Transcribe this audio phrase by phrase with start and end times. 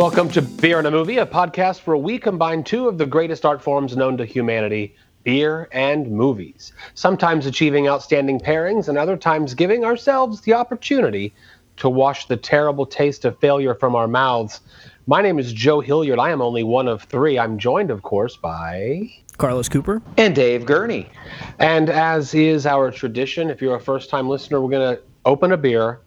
[0.00, 3.44] Welcome to Beer and a Movie, a podcast where we combine two of the greatest
[3.44, 6.72] art forms known to humanity beer and movies.
[6.94, 11.34] Sometimes achieving outstanding pairings, and other times giving ourselves the opportunity
[11.76, 14.62] to wash the terrible taste of failure from our mouths.
[15.06, 16.18] My name is Joe Hilliard.
[16.18, 17.38] I am only one of three.
[17.38, 19.10] I'm joined, of course, by.
[19.36, 20.00] Carlos Cooper.
[20.16, 21.10] And Dave Gurney.
[21.58, 25.52] And as is our tradition, if you're a first time listener, we're going to open
[25.52, 26.00] a beer,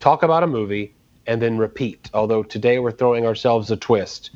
[0.00, 0.94] talk about a movie,
[1.30, 2.10] and then repeat.
[2.12, 4.32] Although today we're throwing ourselves a twist.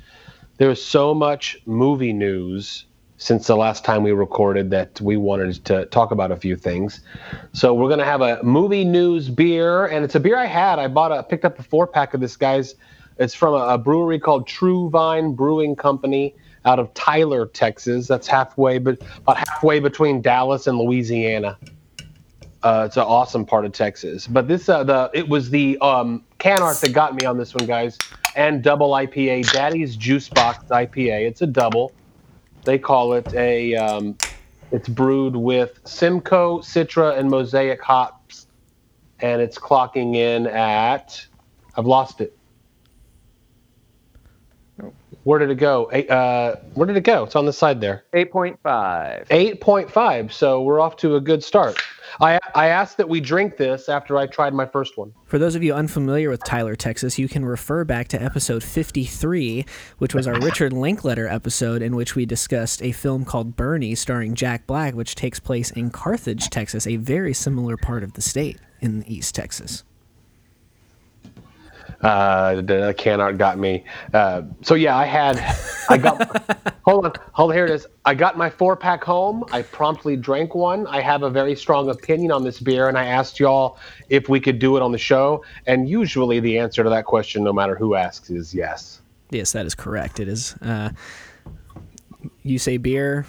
[0.59, 2.87] There's so much movie news
[3.17, 7.01] since the last time we recorded that we wanted to talk about a few things.
[7.53, 10.79] So we're gonna have a movie news beer, and it's a beer I had.
[10.79, 12.77] I bought a picked up a four pack of this guy's.
[13.19, 18.07] It's from a, a brewery called True Vine Brewing Company out of Tyler, Texas.
[18.07, 21.59] That's halfway, but about halfway between Dallas and Louisiana.
[22.63, 24.27] Uh, it's an awesome part of Texas.
[24.27, 27.55] But this, uh, the it was the um, can art that got me on this
[27.55, 27.97] one, guys.
[28.37, 31.27] And double IPA, Daddy's Juice Box IPA.
[31.27, 31.91] It's a double.
[32.65, 33.75] They call it a.
[33.75, 34.19] Um,
[34.71, 38.47] it's brewed with Simcoe, Citra, and Mosaic hops,
[39.21, 41.27] and it's clocking in at.
[41.77, 42.37] I've lost it.
[45.25, 45.89] Where did it go?
[45.93, 47.25] Eight, uh, where did it go?
[47.25, 48.05] It's on the side there.
[48.13, 49.27] 8.5.
[49.29, 50.33] 8.5.
[50.33, 51.81] So we're off to a good start.
[52.21, 55.13] I, I asked that we drink this after I tried my first one.
[55.27, 59.65] For those of you unfamiliar with Tyler, Texas, you can refer back to episode 53,
[59.99, 64.35] which was our Richard Linklater episode, in which we discussed a film called Bernie starring
[64.35, 68.59] Jack Black, which takes place in Carthage, Texas, a very similar part of the state
[68.81, 69.85] in East Texas.
[72.05, 73.83] Uh, the can art got me.
[74.13, 75.39] Uh, so yeah, I had,
[75.89, 77.87] I got, hold on, hold on, here it is.
[78.05, 79.43] I got my four pack home.
[79.53, 80.87] I promptly drank one.
[80.87, 83.79] I have a very strong opinion on this beer, and I asked y'all
[84.11, 85.43] if we could do it on the show.
[85.67, 89.01] And usually the answer to that question, no matter who asks, is yes.
[89.31, 90.21] Yes, that is correct.
[90.21, 90.55] It is.
[90.61, 90.91] Uh,
[92.43, 93.25] you say beer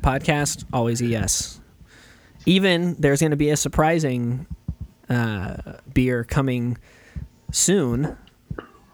[0.00, 1.58] podcast, always a yes.
[2.44, 4.46] Even there's going to be a surprising
[5.08, 5.56] uh,
[5.94, 6.76] beer coming
[7.50, 8.16] soon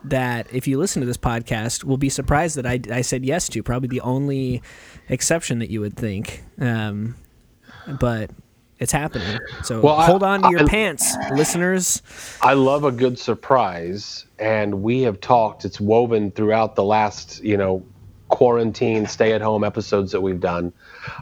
[0.05, 3.49] that if you listen to this podcast will be surprised that I, I said yes
[3.51, 4.63] to probably the only
[5.09, 7.17] exception that you would think um,
[8.01, 8.31] but
[8.79, 12.01] it's happening so Well, I- hold on to your I- pants listeners
[12.41, 15.67] I love a good surprise, and we have talked.
[15.67, 17.85] It's woven throughout the last, you know,
[18.29, 20.73] quarantine, stay-at-home episodes that we've done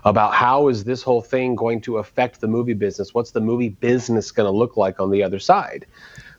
[0.04, 3.12] about how is this whole thing going to affect the movie business?
[3.14, 5.86] What's the movie business going to look like on the other side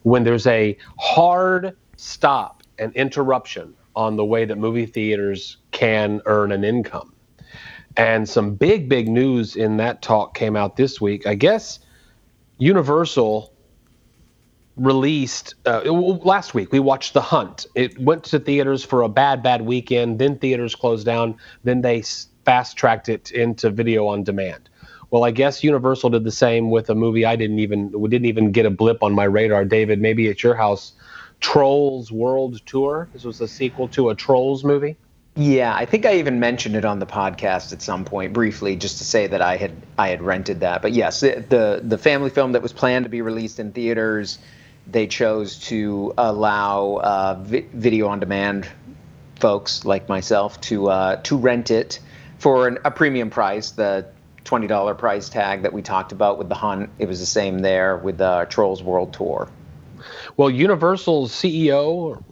[0.04, 6.52] when there's a hard stop and interruption on the way that movie theaters can earn
[6.52, 7.14] an income?
[7.98, 11.28] And some big, big news in that talk came out this week.
[11.28, 11.80] I guess
[12.58, 13.54] Universal
[14.78, 16.72] released uh, last week.
[16.72, 17.66] We watched The Hunt.
[17.76, 20.20] It went to theaters for a bad, bad weekend.
[20.20, 21.36] Then theaters closed down.
[21.64, 22.04] Then they
[22.46, 24.69] fast tracked it into video on demand.
[25.12, 28.28] Well, I guess Universal did the same with a movie I didn't even we didn't
[28.28, 29.66] even get a blip on my radar.
[29.66, 30.94] David, maybe at your house,
[31.40, 33.10] Trolls World Tour.
[33.14, 34.98] This was a sequel to a Trolls movie.
[35.36, 38.98] Yeah, I think I even mentioned it on the podcast at some point briefly, just
[38.98, 40.82] to say that I had I had rented that.
[40.82, 44.38] But yes, the the, the family film that was planned to be released in theaters,
[44.86, 48.68] they chose to allow uh, vi- video on demand
[49.40, 52.00] folks like myself to uh, to rent it
[52.38, 53.72] for an, a premium price.
[53.72, 54.08] The
[54.50, 57.60] twenty dollar price tag that we talked about with the Hunt, it was the same
[57.60, 59.48] there with the Trolls World Tour.
[60.38, 62.24] Well, Universal's CEO,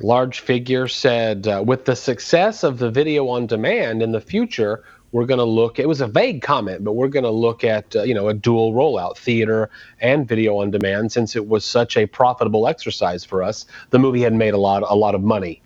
[0.00, 4.82] large figure, said uh, with the success of the video on demand in the future,
[5.12, 5.78] we're going to look.
[5.78, 8.34] It was a vague comment, but we're going to look at uh, you know a
[8.34, 9.68] dual rollout, theater
[10.00, 13.66] and video on demand, since it was such a profitable exercise for us.
[13.90, 15.60] The movie had made a lot a lot of money,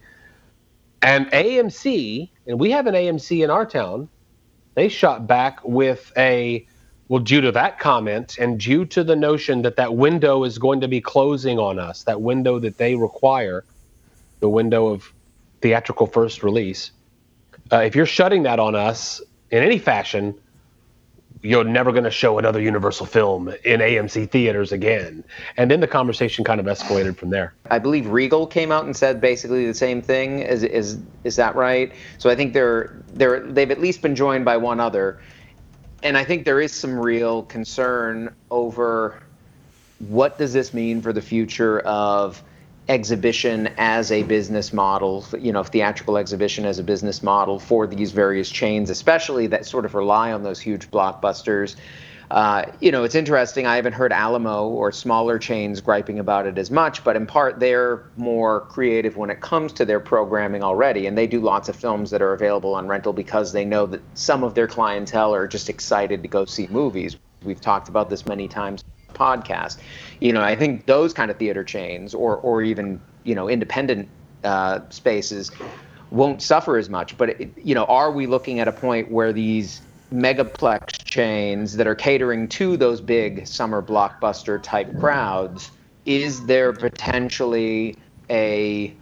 [1.01, 4.09] and AMC, and we have an AMC in our town.
[4.75, 6.67] They shot back with a
[7.09, 10.81] well, due to that comment and due to the notion that that window is going
[10.81, 13.65] to be closing on us, that window that they require,
[14.41, 15.13] the window of
[15.61, 16.93] theatrical first release,
[17.73, 20.35] uh, if you're shutting that on us in any fashion,
[21.45, 25.23] you're never going to show another Universal film in AMC theaters again.
[25.59, 27.53] And then the conversation kind of escalated from there.
[27.71, 30.39] I believe Regal came out and said basically the same thing.
[30.39, 31.93] Is is is that right?
[32.17, 35.21] So I think they're they're they've at least been joined by one other,
[36.03, 39.23] and I think there is some real concern over
[39.99, 42.43] what does this mean for the future of
[42.89, 48.13] exhibition as a business model, you know, theatrical exhibition as a business model for these
[48.13, 51.77] various chains, especially that sort of rely on those huge blockbusters.
[52.31, 53.67] Uh, you know, it's interesting.
[53.67, 57.61] I haven't heard Alamo or smaller chains griping about it as much, but in part
[57.61, 61.77] they're more creative when it comes to their programming already, and they do lots of
[61.77, 65.47] films that are available on rental because they know that some of their clientele are
[65.47, 67.17] just excited to go see movies.
[67.43, 68.85] We've talked about this many times
[69.15, 69.79] podcast.
[70.25, 74.09] You know, I think those kind of theater chains or or even you know independent
[74.43, 75.51] uh, spaces
[76.11, 77.19] won't suffer as much.
[77.19, 81.87] But it, you know, are we looking at a point where these megaplex chains that
[81.87, 85.71] are catering to those big summer blockbuster type crowds,
[86.07, 87.95] is there potentially
[88.31, 88.97] a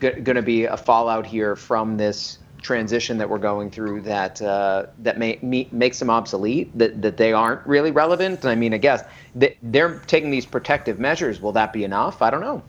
[0.00, 4.86] going to be a fallout here from this transition that we're going through that uh,
[4.98, 8.78] that may, me, makes them obsolete that, that they aren't really relevant i mean i
[8.78, 9.04] guess
[9.34, 12.62] they, they're taking these protective measures will that be enough i don't know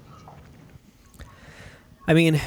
[2.07, 2.41] i mean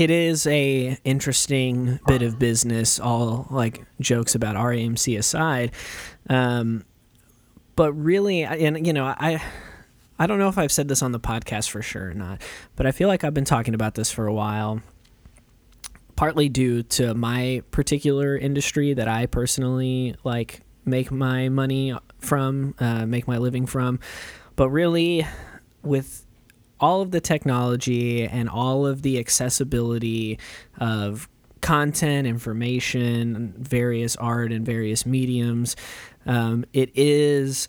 [0.00, 2.98] it is a interesting bit of business.
[2.98, 5.72] All like jokes about RAMC aside,
[6.28, 6.84] um,
[7.76, 9.42] but really, and you know, I.
[10.18, 12.42] I don't know if I've said this on the podcast for sure or not,
[12.76, 14.82] but I feel like I've been talking about this for a while
[16.20, 23.06] partly due to my particular industry that I personally like make my money from, uh,
[23.06, 23.98] make my living from.
[24.54, 25.26] But really,
[25.82, 26.26] with
[26.78, 30.38] all of the technology and all of the accessibility
[30.78, 31.26] of
[31.62, 35.74] content, information, various art and various mediums.
[36.26, 37.66] Um, it is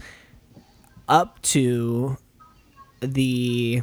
[1.08, 2.18] up to
[3.00, 3.82] the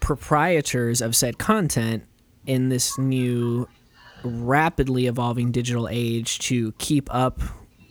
[0.00, 2.02] proprietors of said content
[2.44, 3.68] in this new
[4.24, 7.40] rapidly evolving digital age to keep up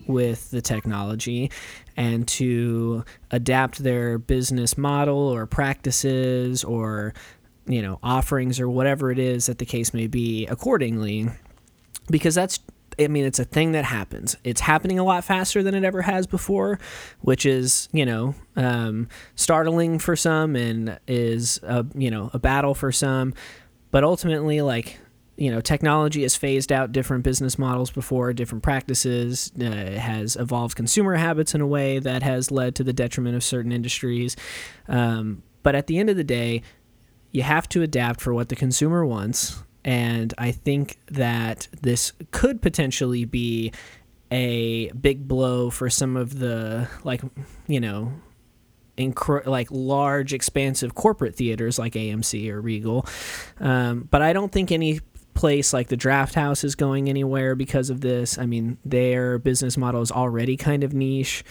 [0.08, 1.50] with the technology
[1.96, 7.14] and to adapt their business model or practices or
[7.66, 11.30] you know offerings or whatever it is that the case may be accordingly
[12.10, 12.60] because that's
[13.00, 14.38] I mean, it's a thing that happens.
[14.44, 16.80] It's happening a lot faster than it ever has before,
[17.22, 22.76] which is, you know, um, startling for some and is, a, you know, a battle
[22.76, 23.34] for some.
[23.92, 25.00] But ultimately, like,
[25.36, 30.76] you know, technology has phased out different business models before, different practices, uh, has evolved
[30.76, 34.36] consumer habits in a way that has led to the detriment of certain industries.
[34.88, 36.62] Um, but at the end of the day,
[37.32, 39.64] you have to adapt for what the consumer wants.
[39.84, 43.74] And I think that this could potentially be
[44.32, 47.22] a big blow for some of the, like,
[47.68, 48.14] you know,
[49.46, 53.06] like large, expansive corporate theaters like AMC or Regal.
[53.60, 55.00] Um, but I don't think any
[55.34, 58.38] place like the Drafthouse is going anywhere because of this.
[58.38, 61.44] I mean, their business model is already kind of niche.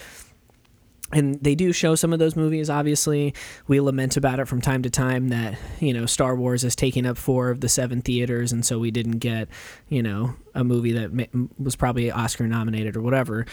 [1.11, 3.35] And they do show some of those movies, obviously.
[3.67, 7.05] We lament about it from time to time that, you know, Star Wars is taking
[7.05, 9.47] up four of the seven theaters, and so we didn't get,
[9.89, 13.45] you know, a movie that was probably Oscar nominated or whatever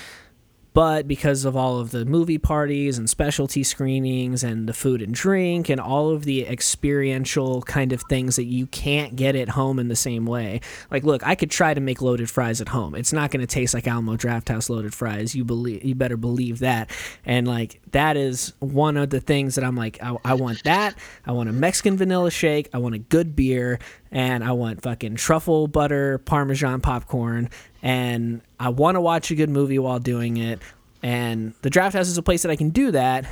[0.73, 5.15] but because of all of the movie parties and specialty screenings and the food and
[5.15, 9.79] drink and all of the experiential kind of things that you can't get at home
[9.79, 10.61] in the same way.
[10.91, 12.95] Like, look, I could try to make loaded fries at home.
[12.95, 15.35] It's not going to taste like Alamo Drafthouse loaded fries.
[15.35, 16.91] You believe, you better believe that.
[17.25, 20.95] And like, that is one of the things that I'm like, I, I want that.
[21.27, 22.69] I want a Mexican vanilla shake.
[22.73, 23.79] I want a good beer
[24.13, 27.51] and I want fucking truffle butter parmesan popcorn
[27.83, 30.61] and I want to watch a good movie while doing it.
[31.03, 33.27] And the draft house is a place that I can do that.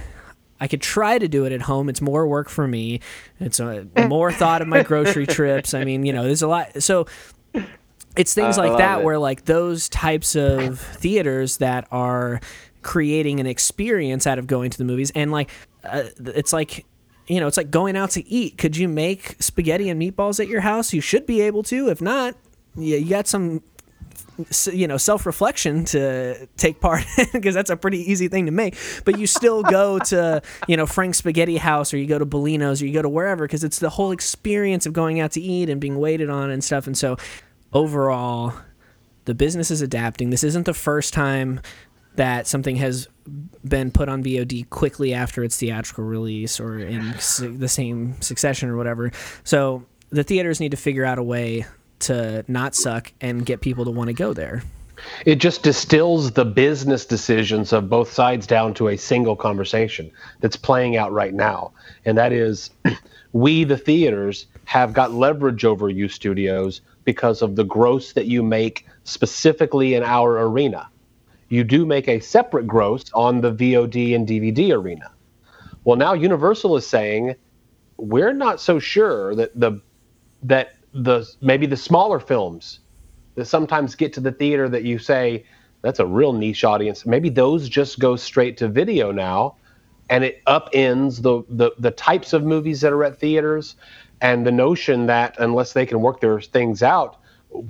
[0.61, 1.89] I could try to do it at home.
[1.89, 3.01] It's more work for me.
[3.39, 5.75] It's a, more thought of my grocery trips.
[5.75, 6.83] I mean, you know, there's a lot.
[6.83, 7.07] So
[8.17, 9.05] it's things like that it.
[9.05, 12.41] where like those types of theaters that are
[12.83, 15.51] creating an experience out of going to the movies and like
[15.85, 16.85] uh, it's like
[17.29, 18.59] you know, it's like going out to eat.
[18.59, 20.93] Could you make spaghetti and meatballs at your house?
[20.93, 21.89] You should be able to.
[21.89, 22.35] If not,
[22.77, 23.63] you, you got some
[24.71, 29.19] you know self-reflection to take part because that's a pretty easy thing to make but
[29.19, 32.87] you still go to you know frank's spaghetti house or you go to Bellino's or
[32.87, 35.81] you go to wherever because it's the whole experience of going out to eat and
[35.81, 37.17] being waited on and stuff and so
[37.73, 38.55] overall
[39.25, 41.61] the business is adapting this isn't the first time
[42.19, 43.07] that something has
[43.65, 48.77] been put on VOD quickly after its theatrical release or in the same succession or
[48.77, 49.13] whatever.
[49.45, 51.65] So the theaters need to figure out a way
[52.01, 54.65] to not suck and get people to want to go there.
[55.27, 60.11] It just distills the business decisions of both sides down to a single conversation
[60.41, 61.71] that's playing out right now.
[62.05, 62.71] And that is
[63.33, 68.43] we, the theaters, have got leverage over you studios because of the gross that you
[68.43, 70.89] make specifically in our arena
[71.51, 75.13] you do make a separate gross on the VOD and DVD arena.
[75.85, 77.37] Well, now Universal is saying
[77.99, 79.81] we're not so sure that the
[80.43, 82.81] that the maybe the smaller films
[83.37, 85.45] that sometimes get to the theater that you say
[85.83, 87.07] That's a real niche audience.
[87.07, 89.57] Maybe those just go straight to video now,
[90.11, 93.77] and it upends the the, the types of movies that are at theaters,
[94.21, 97.19] and the notion that unless they can work their things out,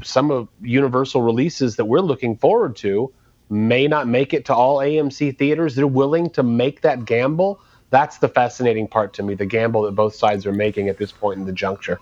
[0.02, 3.12] some of Universal releases that we're looking forward to
[3.50, 5.74] may not make it to all AMC theaters.
[5.74, 7.60] They're willing to make that gamble.
[7.90, 11.12] That's the fascinating part to me, the gamble that both sides are making at this
[11.12, 11.98] point in the juncture.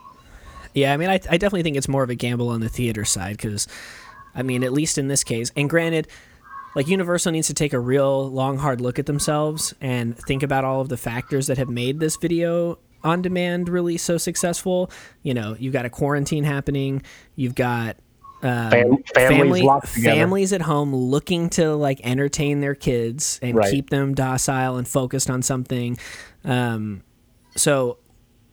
[0.74, 3.04] Yeah, I mean, I, I definitely think it's more of a gamble on the theater
[3.04, 3.66] side because,
[4.34, 6.08] I mean, at least in this case, and granted,
[6.74, 10.64] like Universal needs to take a real long, hard look at themselves and think about
[10.64, 14.90] all of the factors that have made this video on demand release so successful.
[15.22, 17.02] You know, you've got a quarantine happening,
[17.36, 17.96] you've got
[18.42, 20.16] um, Fam- families locked together.
[20.16, 23.70] families at home looking to like entertain their kids and Right.
[23.70, 25.96] keep them docile and focused on something.
[26.44, 27.02] Um,
[27.56, 27.98] so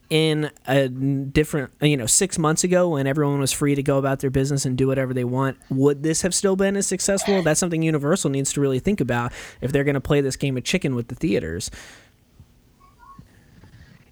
[0.10, 4.20] in a different you know six months ago when everyone was free to go about
[4.20, 7.60] their business and do whatever they want would this have still been as successful that's
[7.60, 10.63] something universal needs to really think about if they're going to play this game of
[10.63, 11.72] chicken with the theaters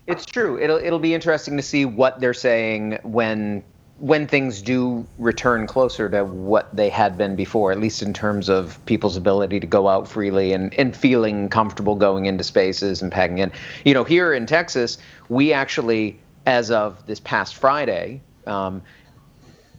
[0.07, 0.59] It's true.
[0.59, 3.63] It'll it'll be interesting to see what they're saying when
[4.01, 8.49] when things do return closer to what they had been before, at least in terms
[8.49, 13.11] of people's ability to go out freely and, and feeling comfortable going into spaces and
[13.11, 13.51] packing in.
[13.85, 14.97] You know, here in Texas,
[15.29, 18.81] we actually, as of this past Friday, um,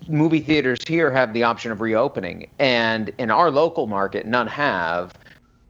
[0.07, 5.15] movie theaters here have the option of reopening, and in our local market, none have.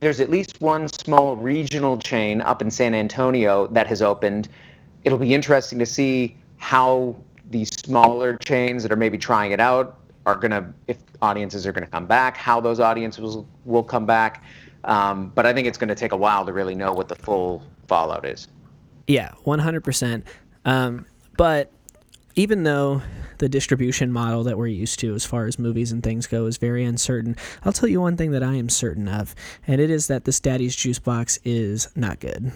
[0.00, 4.50] There's at least one small regional chain up in San Antonio that has opened.
[5.04, 7.16] It'll be interesting to see how
[7.52, 11.72] these smaller chains that are maybe trying it out are going to, if audiences are
[11.72, 14.42] going to come back, how those audiences will, come back.
[14.84, 17.14] Um, but I think it's going to take a while to really know what the
[17.14, 18.48] full fallout is.
[19.06, 20.24] Yeah, one hundred percent.
[20.64, 21.06] Um,
[21.36, 21.70] but
[22.34, 23.02] even though
[23.38, 26.56] the distribution model that we're used to, as far as movies and things go, is
[26.56, 29.34] very uncertain, I'll tell you one thing that I am certain of,
[29.66, 32.52] and it is that this Daddy's Juice Box is not good.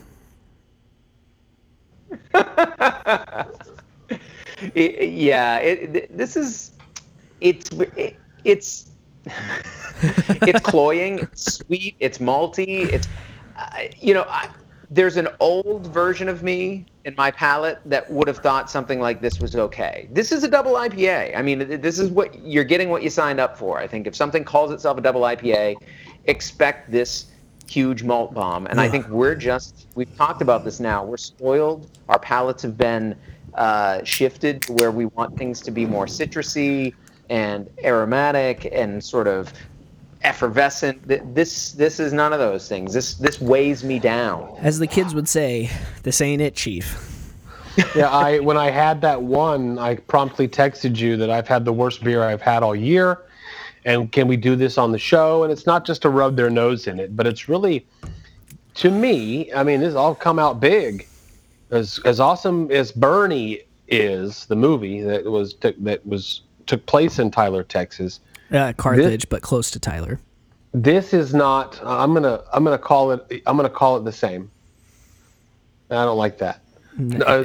[4.74, 6.72] It, yeah, it, this is
[7.40, 8.90] it's it, it's
[10.02, 13.06] it's cloying, it's sweet, it's malty, it's
[13.58, 14.48] uh, you know, I,
[14.90, 19.20] there's an old version of me in my palate that would have thought something like
[19.20, 20.08] this was okay.
[20.12, 21.36] This is a double IPA.
[21.36, 23.78] I mean, this is what you're getting what you signed up for.
[23.78, 25.76] I think if something calls itself a double IPA,
[26.26, 27.26] expect this
[27.68, 28.66] huge malt bomb.
[28.66, 31.04] And I think we're just we've talked about this now.
[31.04, 31.90] We're spoiled.
[32.08, 33.16] Our palates have been
[33.56, 36.94] uh, shifted to where we want things to be more citrusy
[37.28, 39.52] and aromatic and sort of
[40.22, 41.00] effervescent.
[41.34, 42.92] This this is none of those things.
[42.92, 44.54] This this weighs me down.
[44.58, 45.70] As the kids would say,
[46.02, 47.12] this ain't it, Chief.
[47.94, 51.72] yeah, I when I had that one, I promptly texted you that I've had the
[51.72, 53.22] worst beer I've had all year,
[53.84, 55.44] and can we do this on the show?
[55.44, 57.86] And it's not just to rub their nose in it, but it's really,
[58.74, 61.06] to me, I mean, this all come out big.
[61.70, 67.18] As as awesome as Bernie is, the movie that was took that was took place
[67.18, 68.20] in Tyler, Texas.
[68.52, 70.20] Uh, Carthage, but close to Tyler.
[70.72, 71.80] This is not.
[71.82, 73.42] I'm gonna I'm gonna call it.
[73.46, 74.50] I'm gonna call it the same.
[75.90, 76.60] I don't like that.
[77.24, 77.44] Uh,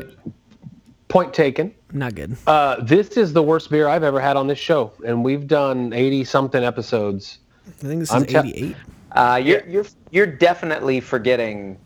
[1.08, 1.74] point taken.
[1.92, 2.38] Not good.
[2.48, 5.94] Uh, this is the worst beer I've ever had on this show, and we've done
[5.94, 7.40] eighty something episodes.
[7.68, 8.76] I think this I'm is te- 88.
[9.12, 11.78] Uh, you're you're you're definitely forgetting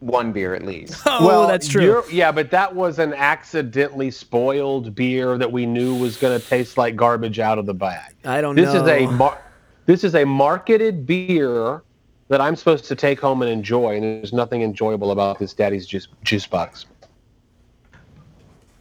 [0.00, 1.00] one beer at least.
[1.06, 2.02] Oh, that's true.
[2.10, 6.76] Yeah, but that was an accidentally spoiled beer that we knew was going to taste
[6.76, 8.14] like garbage out of the bag.
[8.24, 8.82] I don't This know.
[8.84, 9.40] is a mar-
[9.86, 11.82] this is a marketed beer
[12.28, 15.86] that I'm supposed to take home and enjoy, and there's nothing enjoyable about this Daddy's
[15.86, 16.86] juice juice box.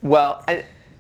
[0.02, 0.44] Well,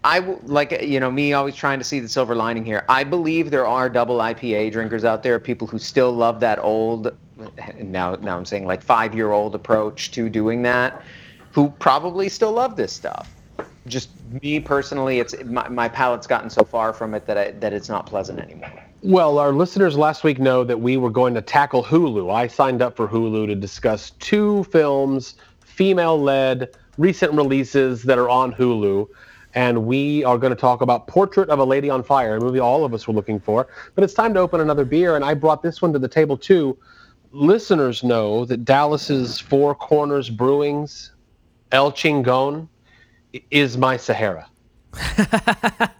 [0.03, 2.85] I like you know me always trying to see the silver lining here.
[2.87, 7.15] I believe there are double IPA drinkers out there, people who still love that old.
[7.77, 11.01] Now, now I'm saying like five year old approach to doing that,
[11.51, 13.31] who probably still love this stuff.
[13.87, 14.09] Just
[14.41, 17.89] me personally, it's my, my palate's gotten so far from it that I, that it's
[17.89, 18.71] not pleasant anymore.
[19.03, 22.33] Well, our listeners last week know that we were going to tackle Hulu.
[22.33, 28.29] I signed up for Hulu to discuss two films, female led, recent releases that are
[28.29, 29.07] on Hulu.
[29.53, 32.59] And we are going to talk about Portrait of a Lady on Fire, a movie
[32.59, 33.67] all of us were looking for.
[33.93, 36.35] But it's time to open another beer, and I brought this one to the table
[36.35, 36.77] too.
[37.35, 41.11] Listeners know that Dallas's Four Corners Brewing's
[41.73, 42.69] El Chingon
[43.51, 44.47] is my Sahara.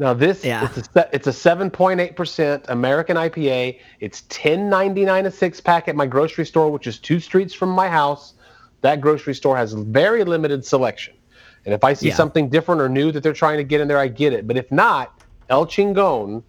[0.00, 0.68] Now this Yeah.
[0.76, 3.80] it's a it's a seven point eight percent American IPA.
[3.98, 7.52] It's ten ninety nine a six pack at my grocery store, which is two streets
[7.52, 8.34] from my house.
[8.82, 11.14] That grocery store has very limited selection,
[11.64, 12.14] and if I see Yeah.
[12.14, 14.46] something different or new that they're trying to get in there, I get it.
[14.46, 16.44] But if not, El Chingon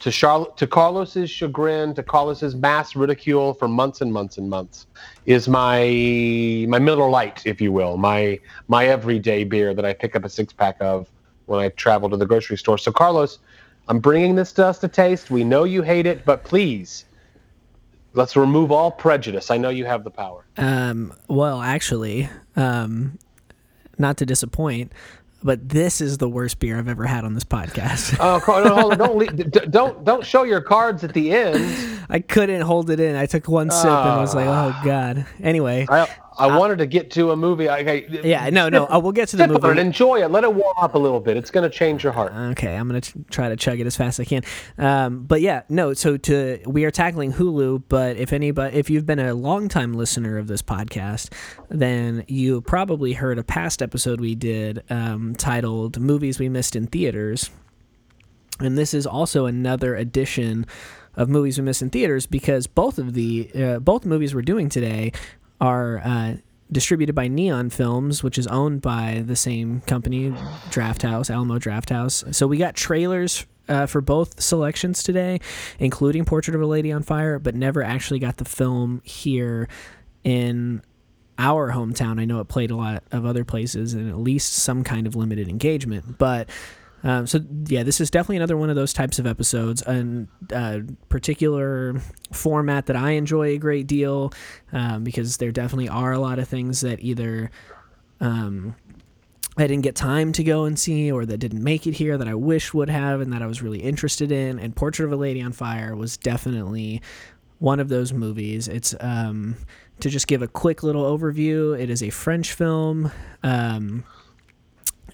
[0.00, 4.86] to Charlotte, to Carlos's chagrin, to Carlos's mass ridicule for months and months and months,
[5.24, 8.38] is my my Miller Lite, if you will, my
[8.68, 11.08] my everyday beer that I pick up a six pack of
[11.46, 12.78] when I travel to the grocery store.
[12.78, 13.38] So Carlos,
[13.88, 15.30] I'm bringing this to us to taste.
[15.30, 17.04] We know you hate it, but please.
[18.14, 19.50] Let's remove all prejudice.
[19.50, 20.46] I know you have the power.
[20.56, 23.18] Um, well, actually, um,
[23.98, 24.90] not to disappoint,
[25.42, 28.16] but this is the worst beer I've ever had on this podcast.
[28.20, 28.98] Oh, hold.
[28.98, 32.00] Don't, leave, don't don't show your cards at the end.
[32.08, 33.16] I couldn't hold it in.
[33.16, 34.80] I took one sip and was like, ah.
[34.80, 37.68] "Oh God." Anyway, I I wanted to get to a movie.
[37.68, 38.86] I, I, yeah, no, no.
[39.00, 39.68] We'll get to the movie.
[39.68, 40.30] it, enjoy it.
[40.30, 41.36] Let it warm up a little bit.
[41.36, 42.32] It's going to change your heart.
[42.32, 43.00] Okay, I'm gonna
[43.30, 44.42] try to chug it as fast as I can.
[44.78, 45.94] Um, but yeah, no.
[45.94, 50.38] So to we are tackling Hulu, but if anybody, if you've been a longtime listener
[50.38, 51.32] of this podcast,
[51.68, 56.86] then you probably heard a past episode we did um, titled "Movies We Missed in
[56.86, 57.50] Theaters,"
[58.60, 60.66] and this is also another edition
[61.14, 64.68] of movies we missed in theaters because both of the uh, both movies we're doing
[64.68, 65.12] today
[65.60, 66.34] are uh,
[66.70, 70.30] distributed by Neon Films, which is owned by the same company,
[70.70, 72.34] Drafthouse, Alamo Drafthouse.
[72.34, 73.46] So we got trailers.
[73.68, 75.40] Uh, for both selections today,
[75.80, 79.68] including Portrait of a Lady on Fire, but never actually got the film here
[80.22, 80.82] in
[81.38, 82.20] our hometown.
[82.20, 85.16] I know it played a lot of other places and at least some kind of
[85.16, 86.18] limited engagement.
[86.18, 86.48] But
[87.02, 90.80] um, so yeah, this is definitely another one of those types of episodes, a uh,
[91.08, 92.00] particular
[92.32, 94.32] format that I enjoy a great deal
[94.72, 97.50] um, because there definitely are a lot of things that either
[98.20, 98.74] um,
[99.56, 102.28] I didn't get time to go and see or that didn't make it here that
[102.28, 104.58] I wish would have and that I was really interested in.
[104.58, 107.02] And Portrait of a Lady on Fire was definitely
[107.58, 108.68] one of those movies.
[108.68, 109.56] It's um,
[110.00, 111.78] to just give a quick little overview.
[111.78, 113.10] It is a French film.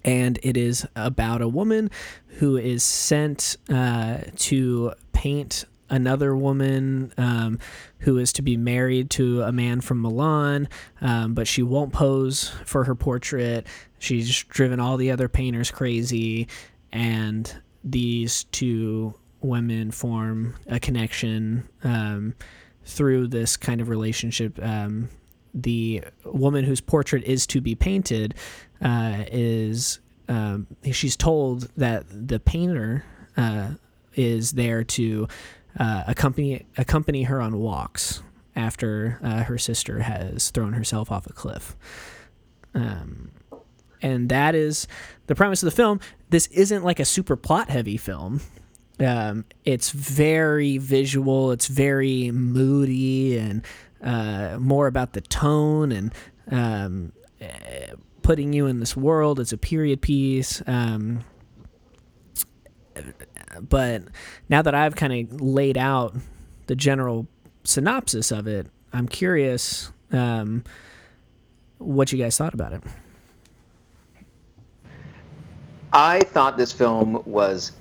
[0.04, 1.90] And it is about a woman
[2.38, 7.58] who is sent uh, to paint another woman um,
[8.00, 10.68] who is to be married to a man from Milan,
[11.00, 13.66] um, but she won't pose for her portrait.
[13.98, 16.48] She's driven all the other painters crazy,
[16.90, 22.34] and these two women form a connection um,
[22.84, 24.58] through this kind of relationship.
[24.62, 25.10] Um,
[25.54, 28.34] the woman whose portrait is to be painted
[28.82, 33.04] uh, is um, she's told that the painter
[33.36, 33.70] uh,
[34.14, 35.28] is there to
[35.78, 38.22] uh, accompany accompany her on walks
[38.54, 41.76] after uh, her sister has thrown herself off a cliff.
[42.74, 43.30] Um,
[44.02, 44.88] and that is
[45.26, 46.00] the premise of the film.
[46.30, 48.40] This isn't like a super plot heavy film.
[48.98, 51.52] Um, it's very visual.
[51.52, 53.64] It's very moody and
[54.02, 56.14] uh, more about the tone and
[56.50, 57.12] um,
[58.22, 59.40] putting you in this world.
[59.40, 60.62] It's a period piece.
[60.66, 61.24] Um,
[63.60, 64.02] but
[64.48, 66.16] now that I've kind of laid out
[66.66, 67.26] the general
[67.64, 70.64] synopsis of it, I'm curious um,
[71.78, 72.82] what you guys thought about it.
[75.92, 77.72] I thought this film was.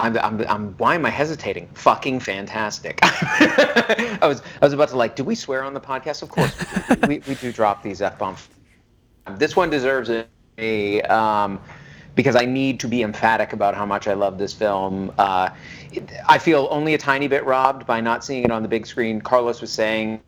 [0.00, 1.68] I'm, I'm, I'm, why am I hesitating?
[1.74, 3.00] Fucking fantastic.
[3.02, 6.22] I was, I was about to like, do we swear on the podcast?
[6.22, 6.54] Of course,
[7.08, 8.48] we, we do drop these f bombs.
[9.36, 10.10] This one deserves
[10.58, 11.60] a, um,
[12.14, 15.12] because I need to be emphatic about how much I love this film.
[15.18, 15.50] Uh,
[16.28, 19.20] I feel only a tiny bit robbed by not seeing it on the big screen.
[19.20, 20.20] Carlos was saying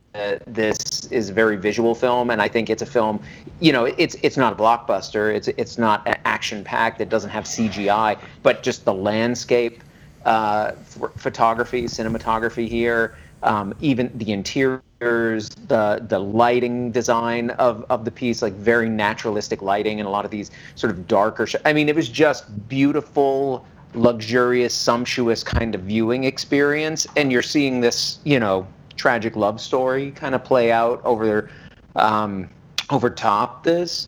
[0.47, 3.23] this is a very visual film, and I think it's a film.
[3.61, 5.35] You know, it's it's not a blockbuster.
[5.35, 7.01] It's it's not action packed.
[7.01, 9.83] It doesn't have CGI, but just the landscape
[10.25, 10.73] uh,
[11.17, 18.43] photography, cinematography here, um, even the interiors, the the lighting design of of the piece,
[18.43, 21.47] like very naturalistic lighting, and a lot of these sort of darker.
[21.47, 27.43] Sh- I mean, it was just beautiful luxurious sumptuous kind of viewing experience and you're
[27.43, 31.51] seeing this you know tragic love story kind of play out over
[31.97, 32.49] um,
[32.91, 34.07] over top this.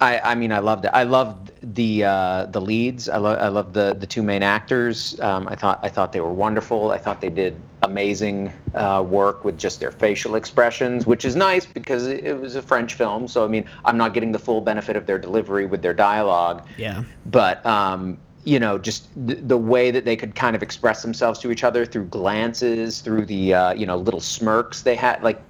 [0.00, 0.90] I, I mean, I loved it.
[0.92, 3.08] I loved the uh, the leads.
[3.08, 5.18] I love I love the the two main actors.
[5.20, 6.90] Um, I thought I thought they were wonderful.
[6.90, 11.64] I thought they did amazing uh, work with just their facial expressions, which is nice
[11.64, 13.26] because it, it was a French film.
[13.26, 16.66] So I mean, I'm not getting the full benefit of their delivery with their dialogue.
[16.76, 17.04] Yeah.
[17.24, 21.40] But um, you know, just the, the, way that they could kind of express themselves
[21.40, 25.22] to each other through glances, through the uh, you know little smirks they had.
[25.22, 25.42] Like,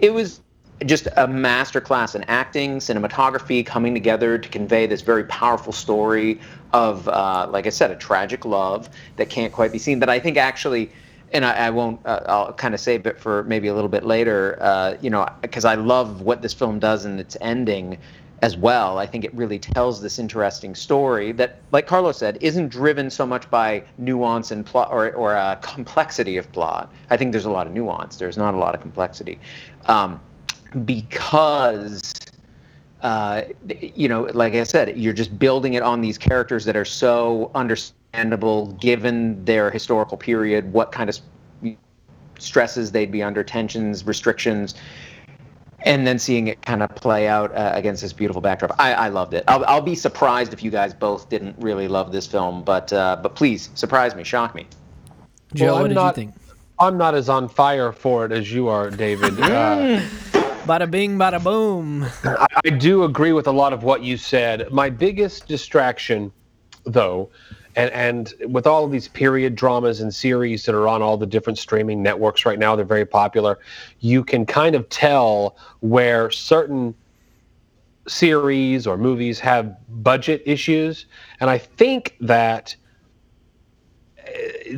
[0.00, 0.40] it was
[0.86, 6.40] just a masterclass in acting, cinematography, coming together to convey this very powerful story
[6.72, 10.00] of, uh, like I said, a tragic love that can't quite be seen.
[10.00, 10.90] That I think actually.
[11.32, 12.04] And I, I won't.
[12.04, 14.58] Uh, I'll kind of save it for maybe a little bit later.
[14.60, 17.98] Uh, you know, because I love what this film does in its ending
[18.42, 18.98] as well.
[18.98, 23.26] I think it really tells this interesting story that, like Carlos said, isn't driven so
[23.26, 26.92] much by nuance and plot or, or uh, complexity of plot.
[27.10, 28.16] I think there's a lot of nuance.
[28.16, 29.38] There's not a lot of complexity.
[29.86, 30.20] Um,
[30.84, 32.12] because
[33.02, 33.42] uh,
[33.80, 37.50] you know, like I said, you're just building it on these characters that are so
[37.54, 41.18] understandable given their historical period, what kind of
[42.38, 44.74] stresses they'd be under, tensions, restrictions,
[45.82, 48.74] and then seeing it kind of play out uh, against this beautiful backdrop.
[48.78, 49.44] I, I loved it.
[49.48, 53.16] I'll, I'll, be surprised if you guys both didn't really love this film, but uh,
[53.22, 54.66] but please surprise me, shock me.
[55.54, 56.34] Joe, well, what did not, you think?
[56.78, 59.38] I'm not as on fire for it as you are, David.
[60.64, 62.04] Bada bing, bada boom.
[62.22, 64.70] I, I do agree with a lot of what you said.
[64.70, 66.30] My biggest distraction,
[66.84, 67.30] though,
[67.76, 71.26] and and with all of these period dramas and series that are on all the
[71.26, 73.58] different streaming networks right now, they're very popular.
[74.00, 76.94] You can kind of tell where certain
[78.06, 81.06] series or movies have budget issues,
[81.40, 82.76] and I think that.
[84.18, 84.76] Eh,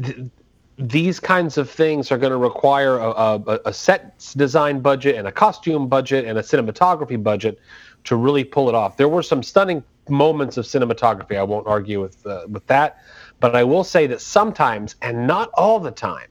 [0.79, 5.29] These kinds of things are going to require a, a, a set design budget and
[5.29, 7.61] a costume budget and a cinematography budget
[8.05, 8.97] to really pull it off.
[8.97, 11.37] There were some stunning moments of cinematography.
[11.37, 12.99] I won't argue with uh, with that,
[13.39, 16.29] but I will say that sometimes, and not all the time,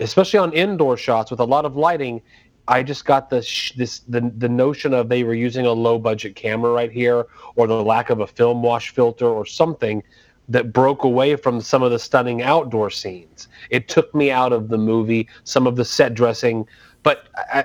[0.00, 2.20] especially on indoor shots with a lot of lighting,
[2.68, 5.98] I just got this sh- this the the notion of they were using a low
[5.98, 10.02] budget camera right here, or the lack of a film wash filter, or something
[10.50, 13.48] that broke away from some of the stunning outdoor scenes.
[13.70, 16.66] It took me out of the movie, some of the set dressing,
[17.02, 17.64] but I,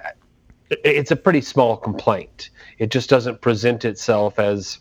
[0.70, 2.52] it's a pretty small complaint.
[2.78, 4.80] It just doesn't present itself as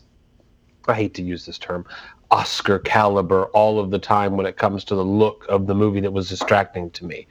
[0.87, 1.85] I hate to use this term,
[2.31, 5.99] Oscar caliber all of the time when it comes to the look of the movie
[6.01, 7.27] that was distracting to me.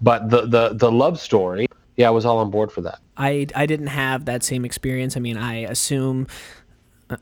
[0.00, 3.00] But the the the love story, yeah, I was all on board for that.
[3.16, 5.16] I I didn't have that same experience.
[5.16, 6.26] I mean, I assume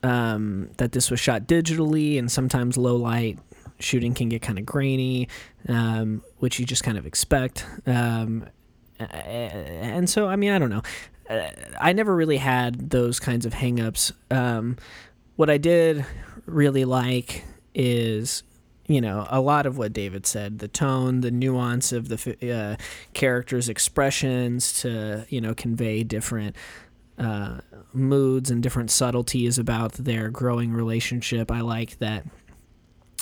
[0.03, 3.39] um, that this was shot digitally and sometimes low light
[3.79, 5.29] shooting can get kind of grainy,
[5.69, 7.67] um, which you just kind of expect.
[7.87, 8.47] Um,
[8.99, 10.83] and so, I mean, I don't know.
[11.29, 11.49] Uh,
[11.81, 14.13] I never really had those kinds of hangups.
[14.31, 14.77] Um,
[15.37, 16.05] what I did
[16.47, 18.43] really like is
[18.89, 22.83] you know a lot of what David said the tone the nuance of the uh,
[23.15, 26.57] characters expressions to you know convey different
[27.21, 27.61] uh,
[27.93, 32.27] moods and different subtleties about their growing relationship I like that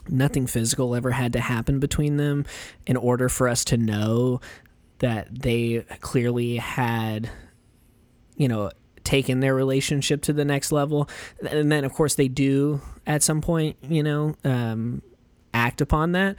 [0.09, 2.47] nothing physical ever had to happen between them
[2.87, 4.41] in order for us to know
[5.01, 7.31] that they clearly had
[8.37, 8.71] you know
[9.09, 11.09] taken their relationship to the next level.
[11.51, 15.01] And then, of course, they do at some point, you know, um,
[15.55, 16.37] act upon that.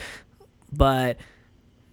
[0.72, 1.18] But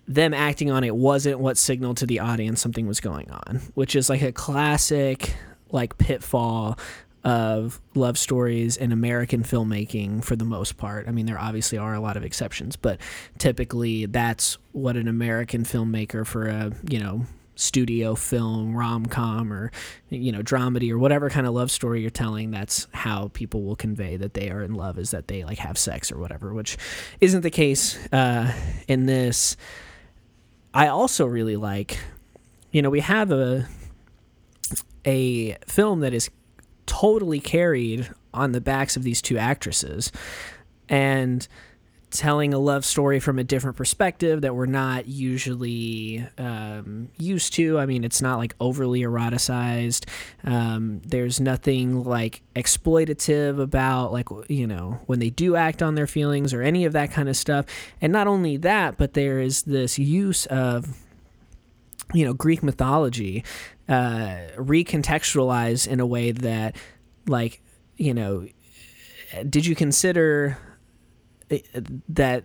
[0.07, 3.97] them acting on it wasn't what signaled to the audience something was going on, which
[3.97, 5.35] is like a classic,
[5.77, 6.77] like, pitfall
[7.23, 11.09] of love stories in American filmmaking for the most part.
[11.09, 13.01] I mean, there obviously are a lot of exceptions, but
[13.37, 19.73] typically that's what an American filmmaker for a, you know, studio film, rom com, or
[20.11, 22.53] you know, dramedy, or whatever kind of love story you're telling.
[22.53, 25.79] That's how people will convey that they are in love, is that they like have
[25.79, 26.77] sex or whatever, which
[27.21, 28.53] isn't the case uh,
[28.87, 29.57] in this.
[30.75, 31.99] I also really like,
[32.71, 33.67] you know, we have a
[35.07, 36.31] a film that is
[36.85, 40.13] totally carried on the backs of these two actresses,
[40.89, 41.49] and
[42.11, 47.79] telling a love story from a different perspective that we're not usually um, used to.
[47.79, 50.07] I mean, it's not like overly eroticized.
[50.45, 56.07] Um, there's nothing like exploitative about like you know when they do act on their
[56.07, 57.67] feelings or any of that kind of stuff.
[58.01, 61.06] And not only that, but there is this use of
[62.13, 63.45] you know Greek mythology
[63.89, 66.77] uh, recontextualized in a way that
[67.27, 67.63] like
[67.97, 68.47] you know
[69.49, 70.59] did you consider
[72.09, 72.45] that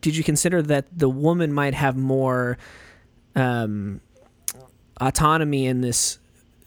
[0.00, 2.58] did you consider that the woman might have more
[3.34, 4.00] um,
[5.00, 6.18] autonomy in this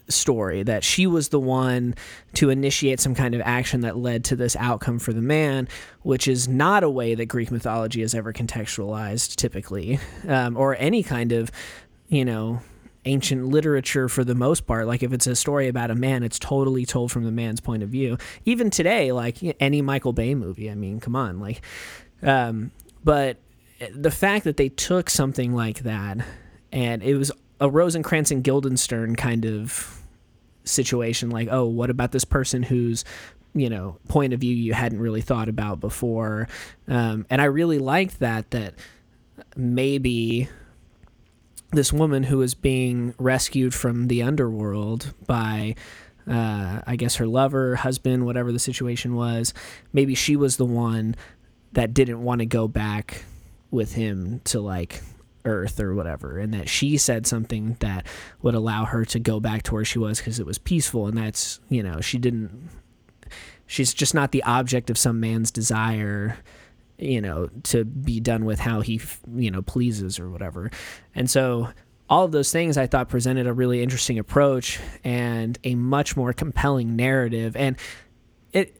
[0.08, 1.94] story that she was the one
[2.34, 5.66] to initiate some kind of action that led to this outcome for the man
[6.02, 11.02] which is not a way that greek mythology is ever contextualized typically um, or any
[11.02, 11.50] kind of
[12.08, 12.60] you know
[13.06, 14.86] ancient literature for the most part.
[14.86, 17.82] Like if it's a story about a man, it's totally told from the man's point
[17.82, 18.18] of view.
[18.44, 21.62] Even today, like any Michael Bay movie, I mean, come on, like,
[22.22, 22.70] um,
[23.02, 23.38] but
[23.94, 26.18] the fact that they took something like that
[26.72, 30.02] and it was a Rosencrantz and Guildenstern kind of
[30.64, 33.04] situation, like, oh, what about this person who's
[33.56, 36.48] you know point of view you hadn't really thought about before
[36.88, 38.74] um, and i really liked that that
[39.54, 40.48] maybe
[41.74, 45.74] this woman who is being rescued from the underworld by
[46.26, 49.52] uh, I guess her lover, husband, whatever the situation was,
[49.92, 51.16] maybe she was the one
[51.72, 53.24] that didn't want to go back
[53.70, 55.02] with him to like
[55.44, 58.06] Earth or whatever, and that she said something that
[58.40, 61.18] would allow her to go back to where she was because it was peaceful, and
[61.18, 62.70] that's you know she didn't.
[63.66, 66.38] She's just not the object of some man's desire,
[66.98, 69.00] you know, to be done with how he
[69.36, 70.70] you know pleases or whatever,
[71.14, 71.68] and so
[72.08, 76.32] all of those things I thought presented a really interesting approach and a much more
[76.32, 77.56] compelling narrative.
[77.56, 77.76] And
[78.52, 78.76] it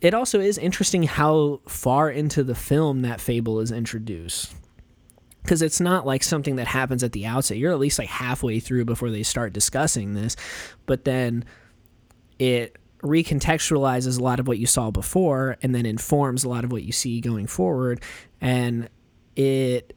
[0.00, 4.54] it also is interesting how far into the film that fable is introduced.
[5.42, 7.56] Because it's not like something that happens at the outset.
[7.56, 10.34] You're at least like halfway through before they start discussing this.
[10.86, 11.44] But then
[12.38, 12.76] it
[13.06, 16.82] recontextualizes a lot of what you saw before and then informs a lot of what
[16.82, 18.02] you see going forward.
[18.40, 18.88] And
[19.34, 19.96] it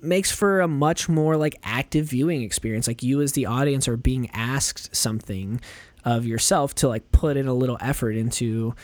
[0.00, 2.88] makes for a much more like active viewing experience.
[2.88, 5.60] Like you as the audience are being asked something
[6.04, 8.74] of yourself to like put in a little effort into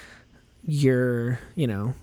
[0.65, 1.95] your, you know,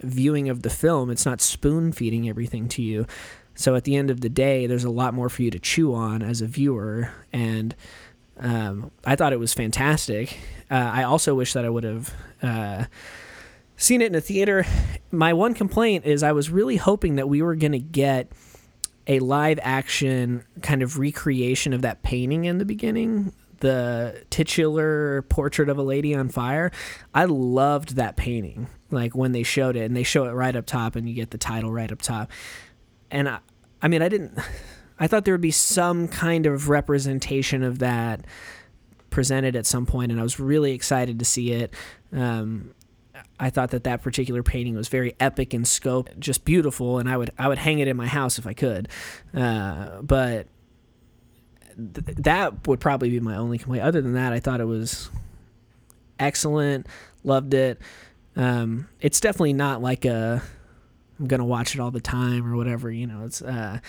[0.00, 1.10] viewing of the film.
[1.10, 3.06] It's not spoon feeding everything to you.
[3.54, 5.94] So at the end of the day, there's a lot more for you to chew
[5.94, 7.10] on as a viewer.
[7.32, 7.74] And
[8.38, 10.38] um, I thought it was fantastic.
[10.70, 12.14] Uh, I also wish that I would have.
[12.42, 12.84] Uh,
[13.76, 14.64] seen it in a theater.
[15.10, 18.32] My one complaint is I was really hoping that we were going to get
[19.06, 25.68] a live action kind of recreation of that painting in the beginning, the titular portrait
[25.68, 26.72] of a lady on fire.
[27.14, 28.68] I loved that painting.
[28.90, 31.30] Like when they showed it and they show it right up top and you get
[31.30, 32.30] the title right up top.
[33.10, 33.38] And I,
[33.82, 34.38] I mean, I didn't
[34.98, 38.24] I thought there would be some kind of representation of that
[39.10, 41.72] presented at some point and I was really excited to see it.
[42.12, 42.74] Um,
[43.38, 47.16] I thought that that particular painting was very epic in scope, just beautiful, and I
[47.16, 48.88] would I would hang it in my house if I could.
[49.34, 50.46] Uh, but
[51.76, 53.84] th- that would probably be my only complaint.
[53.84, 55.10] Other than that, I thought it was
[56.18, 56.86] excellent.
[57.24, 57.80] Loved it.
[58.36, 60.42] Um, it's definitely not like a
[61.18, 62.90] I'm gonna watch it all the time or whatever.
[62.90, 63.80] You know, it's uh,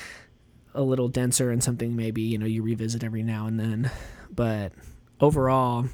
[0.77, 3.91] a little denser and something maybe you know you revisit every now and then.
[4.33, 4.71] But
[5.19, 5.87] overall,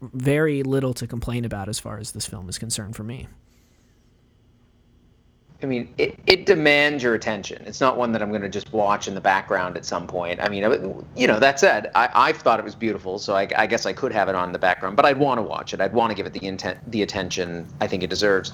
[0.00, 3.28] very little to complain about as far as this film is concerned for me.
[5.62, 7.62] I mean, it, it demands your attention.
[7.66, 10.38] It's not one that I'm going to just watch in the background at some point.
[10.40, 13.66] I mean, you know, that said, I, I thought it was beautiful, so I, I
[13.66, 15.80] guess I could have it on in the background, but I'd want to watch it.
[15.80, 18.52] I'd want to give it the intent, the attention I think it deserves.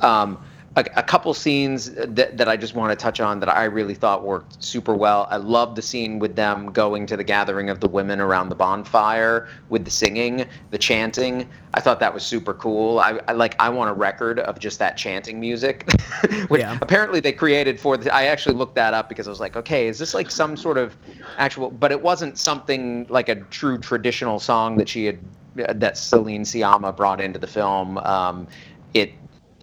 [0.00, 0.38] Um,
[0.76, 3.94] a, a, couple scenes that, that I just want to touch on that I really
[3.94, 5.28] thought worked super well.
[5.30, 8.56] I love the scene with them going to the gathering of the women around the
[8.56, 11.48] bonfire with the singing, the chanting.
[11.74, 12.98] I thought that was super cool.
[12.98, 15.88] I, I like I want a record of just that chanting music,
[16.48, 16.78] which yeah.
[16.82, 18.12] apparently they created for the.
[18.12, 20.78] I actually looked that up because I was like, okay, is this like some sort
[20.78, 20.96] of
[21.38, 21.70] actual?
[21.70, 25.18] But it wasn't something like a true traditional song that she had
[25.54, 27.98] that Celine Sciamma brought into the film.
[27.98, 28.48] Um,
[28.92, 29.12] it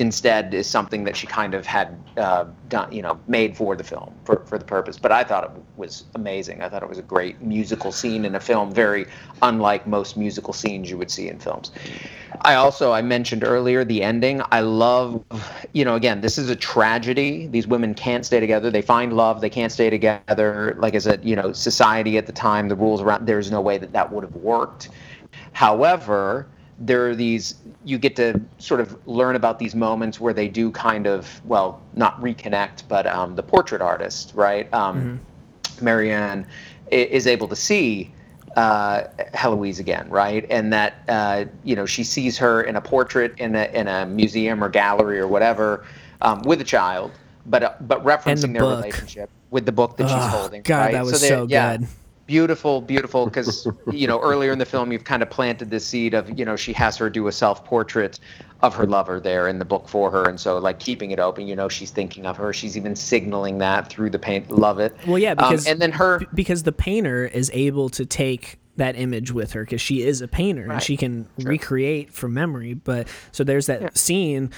[0.01, 3.83] instead is something that she kind of had uh, done, you know, made for the
[3.83, 4.97] film for, for the purpose.
[4.97, 6.63] But I thought it was amazing.
[6.63, 9.05] I thought it was a great musical scene in a film, very
[9.43, 11.71] unlike most musical scenes you would see in films.
[12.41, 14.41] I also I mentioned earlier the ending.
[14.51, 15.23] I love,
[15.73, 17.45] you know, again, this is a tragedy.
[17.47, 18.71] These women can't stay together.
[18.71, 19.39] They find love.
[19.39, 20.75] They can't stay together.
[20.79, 23.27] Like I said, you know, society at the time, the rules around.
[23.27, 24.89] There's no way that that would have worked.
[25.53, 26.47] However
[26.81, 30.71] there are these you get to sort of learn about these moments where they do
[30.71, 35.19] kind of well not reconnect but um, the portrait artist right um,
[35.67, 35.85] mm-hmm.
[35.85, 36.45] marianne
[36.91, 38.11] is able to see
[38.57, 40.45] uh, Heloise again, right?
[40.49, 44.05] And that uh, you know she sees her in a portrait in a in a
[44.05, 45.85] museum or gallery or whatever
[46.19, 47.11] um, with a child,
[47.45, 48.83] but uh, but referencing the their book.
[48.83, 50.63] relationship with the book that oh, she's holding.
[50.63, 50.91] God, right?
[50.91, 51.87] that was so, so yeah, good
[52.31, 56.13] beautiful beautiful because you know earlier in the film you've kind of planted the seed
[56.13, 58.21] of you know she has her do a self portrait
[58.61, 61.45] of her lover there in the book for her and so like keeping it open
[61.45, 64.95] you know she's thinking of her she's even signaling that through the paint love it
[65.05, 68.95] well yeah because um, and then her because the painter is able to take that
[68.95, 70.75] image with her because she is a painter right.
[70.75, 71.49] and she can sure.
[71.49, 73.89] recreate from memory but so there's that yeah.
[73.93, 74.49] scene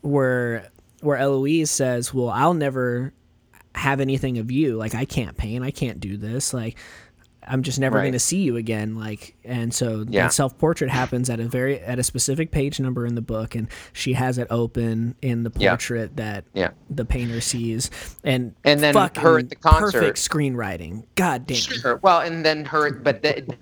[0.00, 0.68] where
[1.02, 3.12] where Heloise says well I'll never
[3.74, 4.76] have anything of you.
[4.76, 6.52] Like I can't paint, I can't do this.
[6.52, 6.76] Like
[7.46, 8.04] I'm just never right.
[8.04, 8.94] going to see you again.
[8.94, 10.24] Like, and so yeah.
[10.24, 13.54] that self portrait happens at a very at a specific page number in the book,
[13.54, 16.24] and she has it open in the portrait yeah.
[16.24, 16.70] that yeah.
[16.90, 17.90] the painter sees,
[18.22, 21.04] and and then her at the concert, perfect screenwriting.
[21.14, 21.56] God damn.
[21.56, 21.96] Sure.
[21.96, 23.56] Well, and then her, but the,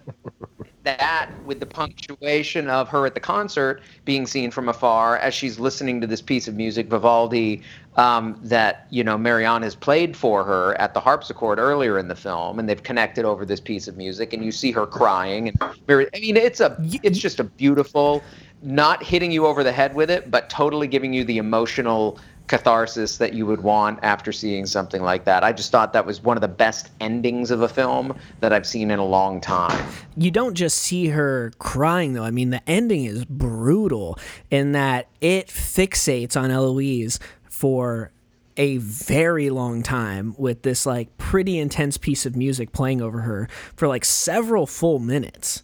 [0.84, 5.58] that with the punctuation of her at the concert being seen from afar as she's
[5.58, 7.62] listening to this piece of music, Vivaldi,
[7.96, 12.14] um, that you know Marianne has played for her at the harpsichord earlier in the
[12.14, 15.48] film, and they've connected over this piece of music, and you see her crying.
[15.48, 18.22] And I mean, it's a it's just a beautiful,
[18.62, 22.18] not hitting you over the head with it, but totally giving you the emotional
[22.50, 25.44] catharsis that you would want after seeing something like that.
[25.44, 28.66] I just thought that was one of the best endings of a film that I've
[28.66, 29.86] seen in a long time.
[30.16, 32.24] You don't just see her crying though.
[32.24, 34.18] I mean, the ending is brutal
[34.50, 38.10] in that it fixates on Heloise for
[38.56, 43.48] a very long time with this like pretty intense piece of music playing over her
[43.76, 45.62] for like several full minutes.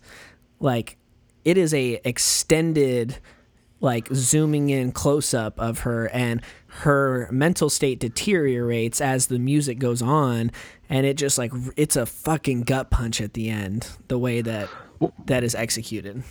[0.60, 0.98] Like
[1.44, 3.18] it is a extended
[3.80, 6.42] like zooming in close up of her and
[6.78, 10.50] her mental state deteriorates as the music goes on
[10.88, 14.68] and it just like it's a fucking gut punch at the end the way that
[15.26, 16.22] that is executed.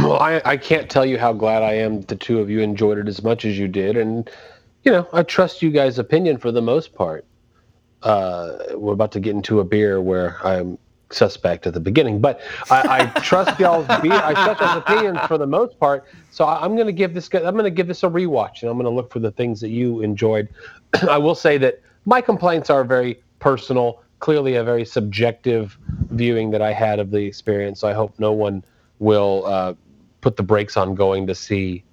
[0.00, 2.98] Well I, I can't tell you how glad i am the two of you enjoyed
[2.98, 4.28] it as much as you did and
[4.82, 7.24] you know i trust you guys opinion for the most part.
[8.02, 10.78] Uh, we're about to get into a beer where i'm
[11.16, 15.38] suspect at the beginning, but I, I trust y'all's be, I trust y'all's opinions for
[15.38, 16.04] the most part.
[16.30, 18.70] So I, am going to give this I'm going to give this a rewatch, and
[18.70, 20.48] I'm going to look for the things that you enjoyed.
[21.08, 25.76] I will say that my complaints are very personal, clearly a very subjective
[26.10, 27.80] viewing that I had of the experience.
[27.80, 28.64] So I hope no one
[28.98, 29.74] will uh,
[30.20, 31.84] put the brakes on going to see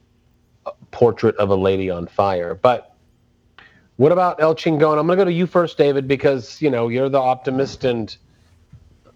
[0.66, 2.90] a Portrait of a Lady on Fire, but.
[3.98, 4.98] What about El Chingon?
[4.98, 8.18] I'm going to go to you first, David, because you know you're the optimist and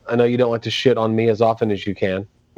[0.09, 2.27] I know you don't like to shit on me as often as you can.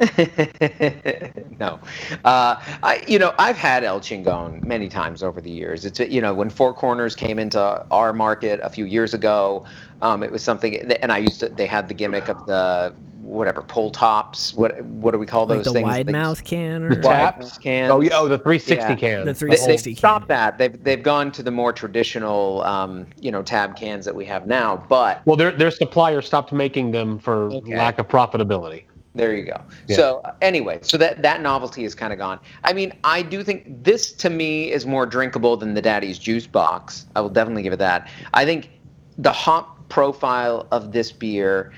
[1.60, 1.78] no,
[2.24, 5.84] uh, I you know I've had El Chingon many times over the years.
[5.84, 9.66] It's you know when Four Corners came into our market a few years ago,
[10.00, 11.50] um, it was something, and I used to.
[11.50, 12.94] They had the gimmick of the
[13.30, 14.52] whatever pull tops.
[14.54, 15.84] What what do we call those like the things?
[15.84, 17.90] wide mouth can or taps can.
[17.90, 18.94] Oh yeah, oh the 360 yeah.
[18.96, 19.26] can.
[19.26, 20.58] The 360 they, have stopped that.
[20.58, 24.46] They've they've gone to the more traditional um, you know tab cans that we have
[24.46, 24.84] now.
[24.88, 27.76] But well, their their supplier stopped making them for okay.
[27.76, 28.84] lack of profitability.
[29.14, 29.60] There you go.
[29.88, 29.96] Yeah.
[29.96, 32.38] So anyway, so that that novelty is kind of gone.
[32.64, 36.46] I mean, I do think this to me is more drinkable than the Daddy's Juice
[36.46, 37.06] box.
[37.16, 38.08] I will definitely give it that.
[38.34, 38.70] I think
[39.18, 41.72] the hop profile of this beer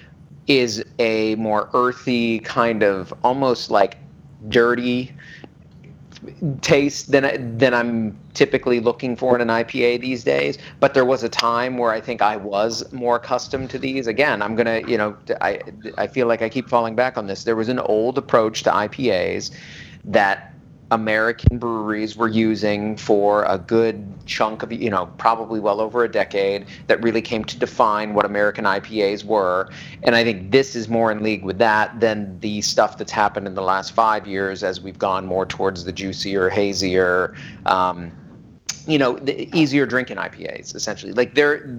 [0.46, 3.98] is a more earthy kind of almost like
[4.48, 5.14] dirty
[6.60, 10.58] taste than than I'm typically looking for in an IPA these days.
[10.80, 14.06] But there was a time where I think I was more accustomed to these.
[14.06, 15.60] Again, I'm gonna, you know, I
[15.98, 17.44] I feel like I keep falling back on this.
[17.44, 19.50] There was an old approach to IPAs
[20.04, 20.51] that
[20.92, 26.08] American breweries were using for a good chunk of, you know, probably well over a
[26.08, 29.70] decade that really came to define what American IPAs were.
[30.02, 33.46] And I think this is more in league with that than the stuff that's happened
[33.46, 38.12] in the last five years as we've gone more towards the juicier, hazier, um,
[38.86, 41.12] you know, the easier drinking IPAs essentially.
[41.12, 41.74] Like there,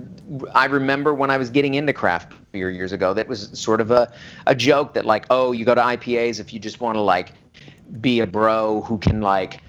[0.56, 3.92] I remember when I was getting into craft beer years ago, that was sort of
[3.92, 4.12] a,
[4.48, 7.34] a joke that like, oh, you go to IPAs if you just want to like
[8.02, 9.62] be a bro who can like,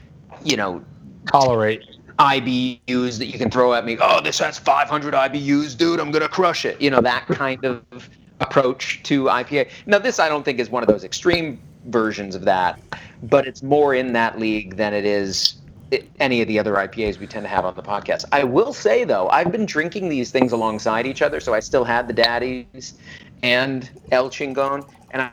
[0.44, 0.84] you know,
[1.30, 1.82] tolerate
[2.18, 3.96] IBUs that you can throw at me.
[4.00, 6.00] Oh, this has 500 IBUs, dude.
[6.00, 6.80] I'm gonna crush it.
[6.80, 8.08] You know that kind of
[8.40, 9.70] approach to IPA.
[9.86, 12.80] Now, this I don't think is one of those extreme versions of that,
[13.24, 15.56] but it's more in that league than it is
[16.18, 18.24] any of the other IPAs we tend to have on the podcast.
[18.32, 21.84] I will say though, I've been drinking these things alongside each other, so I still
[21.84, 22.94] had the Daddies
[23.42, 25.30] and El Chingon, and I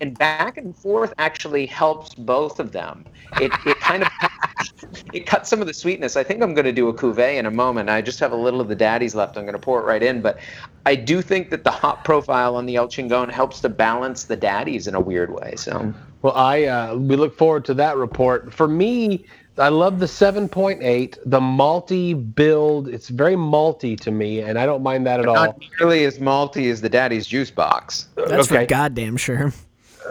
[0.00, 3.04] and back and forth actually helps both of them.
[3.40, 4.08] It, it kind of
[5.12, 6.16] it cuts some of the sweetness.
[6.16, 7.90] I think I'm going to do a cuvee in a moment.
[7.90, 9.36] I just have a little of the daddies left.
[9.36, 10.38] I'm going to pour it right in, but
[10.86, 14.36] I do think that the hop profile on the El Chingon helps to balance the
[14.36, 15.54] daddies in a weird way.
[15.56, 18.52] So, well, I uh, we look forward to that report.
[18.52, 19.24] For me,
[19.58, 22.88] I love the 7.8, the malty build.
[22.88, 25.44] It's very malty to me, and I don't mind that at Not all.
[25.46, 28.08] Not nearly as malty as the Daddy's Juice Box.
[28.14, 28.62] That's okay.
[28.62, 29.52] for goddamn sure.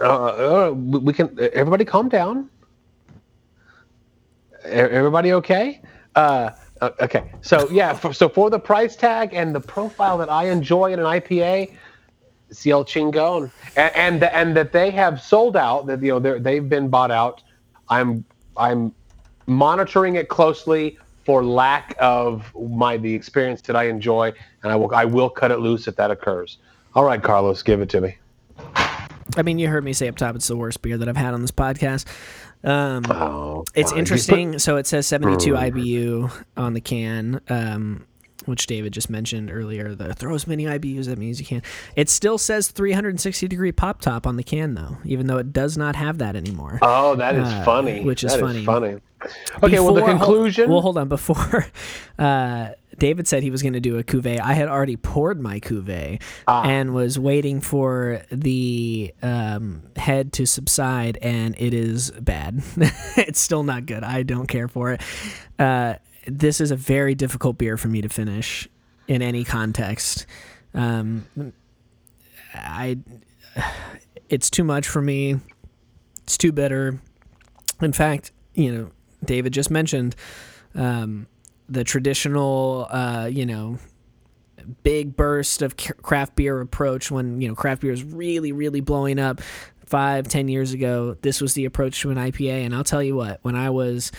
[0.00, 1.36] Uh, uh, we can.
[1.52, 2.48] Everybody, calm down.
[4.64, 5.80] Everybody, okay?
[6.14, 6.50] Uh,
[6.82, 7.30] okay.
[7.40, 7.92] So yeah.
[7.92, 11.72] For, so for the price tag and the profile that I enjoy in an IPA,
[12.66, 15.86] El Chingon, and and, and that they have sold out.
[15.86, 17.42] That you know they've been bought out.
[17.88, 18.24] I'm
[18.56, 18.94] I'm
[19.46, 24.32] monitoring it closely for lack of my the experience that I enjoy,
[24.62, 26.58] and I will I will cut it loose if that occurs.
[26.94, 28.16] All right, Carlos, give it to me.
[29.38, 31.32] I mean, you heard me say up top it's the worst beer that I've had
[31.32, 32.04] on this podcast.
[32.64, 34.58] Um, oh, it's interesting.
[34.58, 37.40] So it says 72 IBU on the can.
[37.48, 38.04] Um,
[38.44, 41.60] which David just mentioned earlier, the throw as many IBUs that means you can.
[41.96, 45.76] It still says 360 degree pop top on the can though, even though it does
[45.76, 46.78] not have that anymore.
[46.80, 48.02] Oh, that is Uh, funny.
[48.04, 48.64] which is That funny.
[48.64, 48.96] funny.
[49.62, 50.70] Okay, well, the Before- conclusion.
[50.70, 51.08] well, hold on.
[51.08, 51.66] Before
[52.18, 52.68] uh,
[52.98, 56.20] David said he was going to do a cuvee, I had already poured my cuvee
[56.46, 56.64] Ah.
[56.64, 62.62] and was waiting for the um, head to subside, and it is bad.
[63.16, 64.02] it's still not good.
[64.04, 65.00] I don't care for it.
[65.58, 65.94] Uh,
[66.26, 68.68] this is a very difficult beer for me to finish
[69.06, 70.26] in any context.
[70.74, 71.24] Um,
[72.54, 72.98] I,
[74.28, 75.36] it's too much for me.
[76.24, 77.00] It's too bitter.
[77.80, 78.90] In fact, you know,
[79.24, 80.14] David just mentioned
[80.74, 81.26] um,
[81.68, 83.78] the traditional, uh, you know,
[84.82, 89.18] big burst of craft beer approach when you know craft beer is really, really blowing
[89.18, 89.40] up.
[89.86, 93.16] Five, ten years ago, this was the approach to an IPA, and I'll tell you
[93.16, 94.12] what, when I was,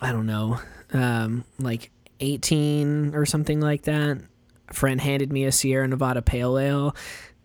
[0.00, 0.58] I don't know,
[0.94, 4.18] um, like eighteen or something like that,
[4.68, 6.96] a friend handed me a Sierra Nevada Pale Ale,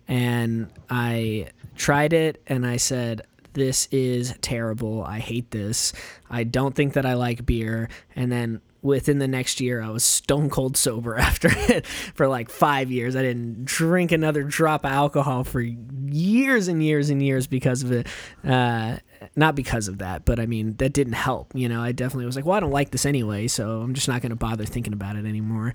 [0.08, 3.24] and I tried it, and I said,
[3.56, 5.04] this is terrible.
[5.04, 5.94] I hate this.
[6.30, 7.90] I don't think that I like beer.
[8.16, 12.50] And then within the next year, I was stone cold sober after it for like
[12.50, 13.16] five years.
[13.16, 17.92] I didn't drink another drop of alcohol for years and years and years because of
[17.92, 18.08] it.
[18.44, 18.98] Uh,
[19.36, 21.52] not because of that, but I mean, that didn't help.
[21.56, 24.08] You know, I definitely was like, well, I don't like this anyway, so I'm just
[24.08, 25.74] not going to bother thinking about it anymore.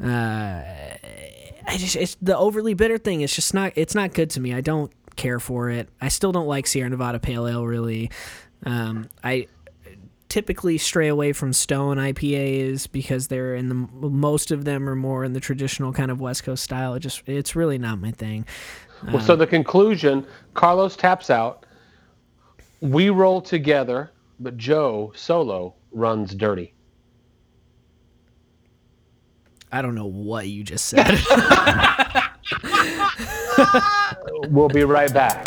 [0.00, 0.62] Uh,
[1.66, 3.22] I just, it's the overly bitter thing.
[3.22, 4.54] It's just not, it's not good to me.
[4.54, 5.88] I don't care for it.
[6.00, 8.10] I still don't like Sierra Nevada Pale Ale really.
[8.64, 9.48] Um, I
[10.32, 15.24] typically stray away from Stone IPAs because they're in the most of them are more
[15.24, 16.94] in the traditional kind of West Coast style.
[16.94, 18.46] It just it's really not my thing.
[19.12, 21.66] well, so the conclusion: Carlos taps out.
[22.80, 24.10] We roll together,
[24.40, 26.72] but Joe solo runs dirty.
[29.70, 31.06] I don't know what you just said.
[34.48, 35.46] We'll be right back.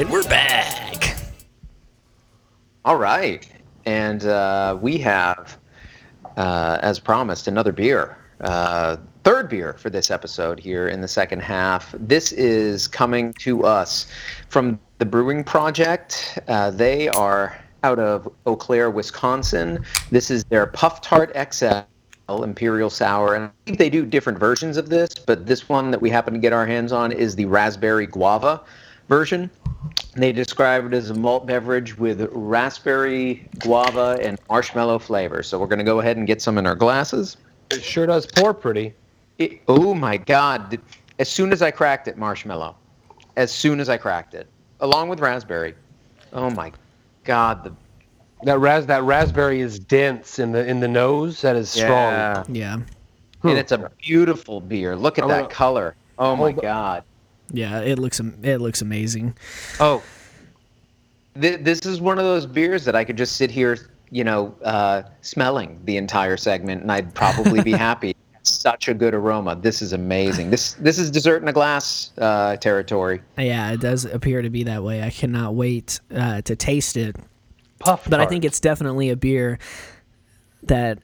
[0.00, 1.16] and we're back.
[2.86, 3.46] All right.
[3.84, 5.58] And uh, we have,
[6.36, 8.16] uh, as promised, another beer.
[8.40, 11.94] Uh, third beer for this episode here in the second half.
[11.98, 14.06] This is coming to us
[14.48, 16.38] from the Brewing Projekt.
[16.48, 19.84] Uh, they are out of Eau Claire, Wisconsin.
[20.10, 21.80] This is their Puff Tart XL.
[22.44, 26.00] Imperial Sour, and I think they do different versions of this, but this one that
[26.00, 28.62] we happen to get our hands on is the Raspberry Guava
[29.14, 29.50] version.
[30.14, 35.42] They describe it as a malt beverage with raspberry, guava, and marshmallow flavor.
[35.42, 37.36] So we're going to go ahead and get some in our glasses.
[37.70, 38.94] It sure does pour pretty.
[39.38, 40.78] It, oh my God.
[41.18, 42.76] As soon as I cracked it, marshmallow.
[43.36, 44.46] As soon as I cracked it,
[44.80, 45.74] along with raspberry.
[46.32, 46.72] Oh my
[47.24, 47.64] God.
[47.64, 47.72] The,
[48.44, 51.40] That ras that raspberry is dense in the in the nose.
[51.42, 52.12] That is strong.
[52.12, 52.44] Yeah.
[52.48, 52.78] Yeah,
[53.42, 54.94] And it's a beautiful beer.
[54.96, 55.96] Look at I'm that gonna- color.
[56.18, 57.02] Oh my God.
[57.52, 57.80] Yeah.
[57.80, 59.36] It looks it looks amazing.
[59.78, 60.02] Oh,
[61.40, 64.54] Th- this is one of those beers that I could just sit here, you know,
[64.64, 68.16] uh, smelling the entire segment, and I'd probably be happy.
[68.42, 69.54] Such a good aroma.
[69.54, 70.50] This is amazing.
[70.50, 73.20] This this is dessert in a glass uh, territory.
[73.36, 75.02] Yeah, it does appear to be that way.
[75.02, 77.16] I cannot wait uh, to taste it.
[77.80, 79.58] Puff but I think it's definitely a beer
[80.64, 80.98] that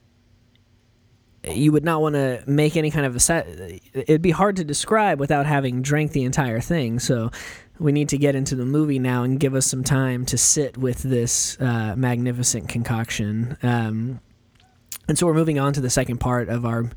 [1.43, 3.47] you would not want to make any kind of a set.
[3.93, 6.99] It'd be hard to describe without having drank the entire thing.
[6.99, 7.31] So
[7.79, 10.77] we need to get into the movie now and give us some time to sit
[10.77, 13.57] with this uh, magnificent concoction.
[13.61, 14.19] Um,
[15.07, 16.89] and so we're moving on to the second part of our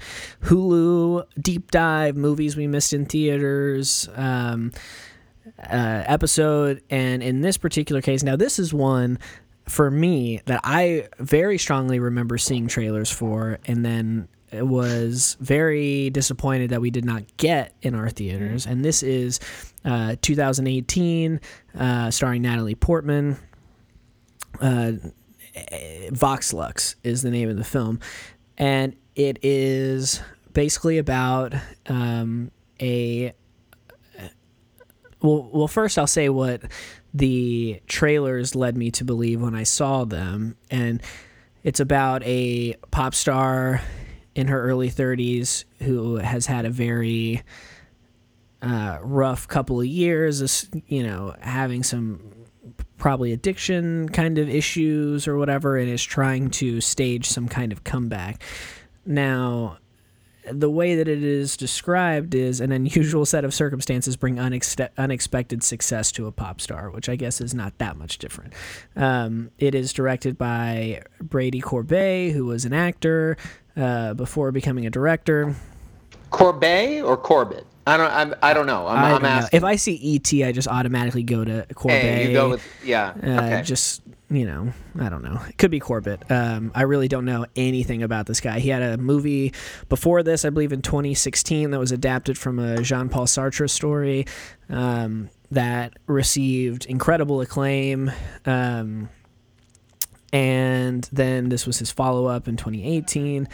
[0.42, 4.08] Hulu deep dive movies we missed in theaters.
[4.16, 4.72] Um,
[5.58, 6.82] uh, episode.
[6.90, 9.18] And in this particular case, now this is one
[9.70, 16.70] for me that I very strongly remember seeing trailers for, and then was very disappointed
[16.70, 18.66] that we did not get in our theaters.
[18.66, 19.38] And this is
[19.84, 21.40] uh, 2018,
[21.78, 23.36] uh, starring Natalie Portman.
[24.60, 24.92] Uh,
[26.10, 28.00] Vox Lux is the name of the film,
[28.58, 30.20] and it is
[30.52, 31.54] basically about
[31.86, 32.50] um,
[32.80, 33.32] a
[35.22, 36.62] well, well, first I'll say what
[37.12, 41.02] the trailers led me to believe when I saw them, and
[41.62, 43.82] it's about a pop star
[44.34, 47.42] in her early 30s who has had a very
[48.62, 52.20] uh, rough couple of years, you know, having some
[52.96, 57.84] probably addiction kind of issues or whatever, and is trying to stage some kind of
[57.84, 58.42] comeback.
[59.04, 59.78] Now,
[60.50, 65.62] the way that it is described is an unusual set of circumstances bring unex- unexpected
[65.62, 68.52] success to a pop star, which I guess is not that much different.
[68.96, 73.36] Um, it is directed by Brady Corbet, who was an actor
[73.76, 75.54] uh, before becoming a director.
[76.30, 77.66] Corbet or Corbett?
[77.86, 78.12] I don't.
[78.12, 78.86] I'm, I don't know.
[78.86, 79.28] I'm, I I'm don't know.
[79.28, 79.56] asking.
[79.56, 82.02] If I see ET, I just automatically go to Corbet.
[82.02, 83.14] Hey, you go with yeah.
[83.22, 83.62] Uh, okay.
[83.64, 85.40] Just you know, I don't know.
[85.48, 86.30] It could be Corbett.
[86.30, 88.60] Um, I really don't know anything about this guy.
[88.60, 89.52] He had a movie
[89.88, 94.26] before this, I believe, in 2016 that was adapted from a Jean-Paul Sartre story
[94.68, 98.12] um, that received incredible acclaim.
[98.46, 99.08] Um,
[100.32, 103.48] and then this was his follow-up in 2018.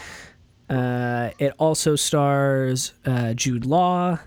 [0.69, 4.19] Uh, it also stars uh, Jude Law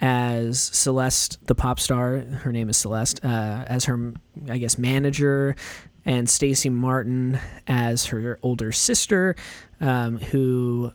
[0.00, 2.18] as Celeste, the pop star.
[2.18, 3.24] Her name is Celeste.
[3.24, 4.14] Uh, as her,
[4.48, 5.56] I guess, manager,
[6.04, 9.36] and Stacey Martin as her older sister,
[9.80, 10.92] um, who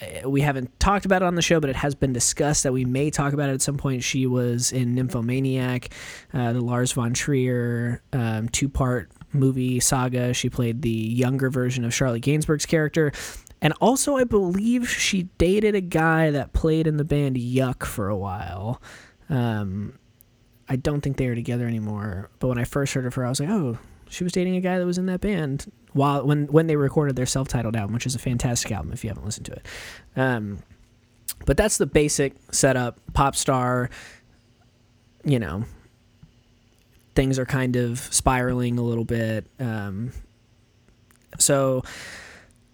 [0.00, 2.72] uh, we haven't talked about it on the show, but it has been discussed that
[2.72, 4.02] we may talk about it at some point.
[4.02, 5.90] She was in Nymphomaniac,
[6.34, 10.34] uh, the Lars von Trier um, two part movie saga.
[10.34, 13.12] She played the younger version of Charlotte Gainsbourg's character.
[13.62, 18.08] And also, I believe she dated a guy that played in the band Yuck for
[18.08, 18.82] a while.
[19.30, 19.98] Um,
[20.68, 22.30] I don't think they are together anymore.
[22.38, 23.78] But when I first heard of her, I was like, oh,
[24.08, 27.16] she was dating a guy that was in that band while when when they recorded
[27.16, 29.66] their self-titled album, which is a fantastic album if you haven't listened to it.
[30.16, 30.58] Um,
[31.44, 33.00] but that's the basic setup.
[33.14, 33.90] Pop star,
[35.24, 35.64] you know,
[37.14, 39.46] things are kind of spiraling a little bit.
[39.58, 40.12] Um,
[41.38, 41.82] so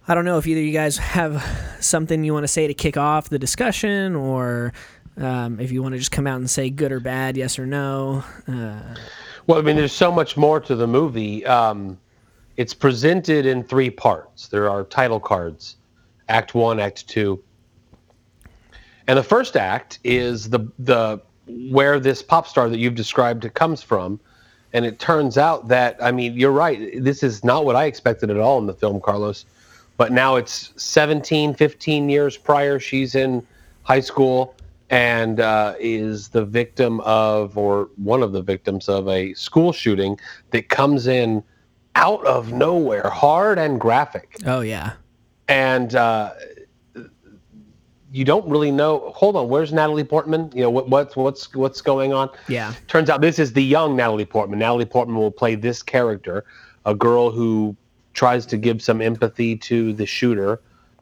[0.09, 1.43] I don't know if either of you guys have
[1.81, 4.73] something you want to say to kick off the discussion, or
[5.17, 7.67] um, if you want to just come out and say good or bad, yes or
[7.67, 8.25] no.
[8.49, 8.95] Uh,
[9.47, 11.45] Well, I mean, there's so much more to the movie.
[11.47, 11.99] Um,
[12.57, 14.49] it's presented in three parts.
[14.49, 15.77] There are title cards,
[16.29, 17.43] Act One, Act Two,
[19.07, 23.83] and the first act is the the where this pop star that you've described comes
[23.83, 24.21] from,
[24.73, 27.03] and it turns out that I mean, you're right.
[27.03, 29.45] This is not what I expected at all in the film, Carlos.
[30.03, 32.81] But now it's 17, 15 years prior.
[32.81, 33.47] She's in
[33.85, 34.57] high school
[34.91, 40.19] and uh, is the victim of, or one of the victims of, a school shooting
[40.51, 41.45] that comes in
[41.95, 44.39] out of nowhere, hard and graphic.
[44.45, 44.95] oh yeah,
[45.47, 46.33] And uh,
[48.11, 49.13] you don't really know.
[49.15, 50.51] Hold on, where's Natalie Portman?
[50.53, 52.29] You know what, what's what's what's going on?
[52.49, 54.59] yeah, Turns out this is the young Natalie Portman.
[54.59, 56.45] Natalie Portman will play this character,
[56.87, 57.77] a girl who
[58.15, 60.61] tries to give some empathy to the shooter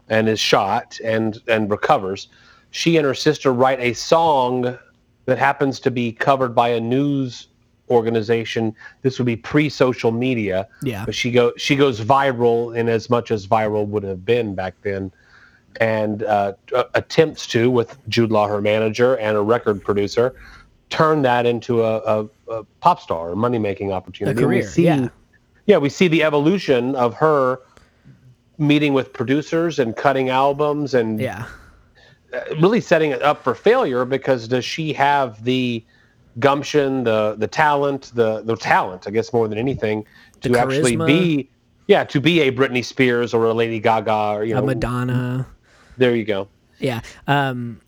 [0.09, 2.29] and is shot and and recovers.
[2.71, 4.79] She and her sister write a song
[5.27, 7.49] that happens to be covered by a news
[7.89, 8.75] organization.
[9.03, 11.05] This would be pre-social media, yeah.
[11.05, 14.75] but she go she goes viral in as much as viral would have been back
[14.83, 15.13] then,
[15.81, 20.35] and uh, a- attempts to with Jude Law, her manager, and a record producer,
[20.91, 24.37] turn that into a, a, a pop star, a money making opportunity.
[24.37, 25.09] We career, see- yeah.
[25.67, 27.61] Yeah, we see the evolution of her
[28.59, 31.47] meeting with producers and cutting albums and Yeah.
[32.61, 35.85] really setting it up for failure because does she have the
[36.39, 40.05] gumption, the the talent, the the talent, I guess more than anything,
[40.43, 41.49] to actually be
[41.89, 45.47] yeah, to be a Britney Spears or a Lady Gaga or you A know Madonna.
[45.97, 46.49] there you go.
[46.79, 47.01] Yeah.
[47.27, 47.81] Um,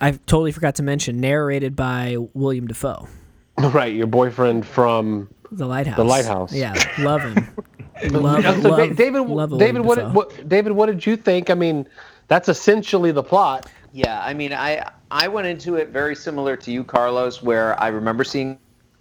[0.00, 3.08] I totally forgot to mention narrated by William Dafoe,
[3.58, 5.96] Right, your boyfriend from The Lighthouse.
[5.96, 6.52] The Lighthouse.
[6.52, 7.48] Yeah, love him.
[8.10, 10.10] love, Yeah, so love, Da- David love David what, Dafoe.
[10.12, 11.50] what David what did you think?
[11.50, 11.86] I mean,
[12.28, 13.70] that's essentially the plot.
[13.92, 17.88] Yeah, I mean, I I went into it very similar to you, Carlos, where I
[17.88, 18.58] remember seeing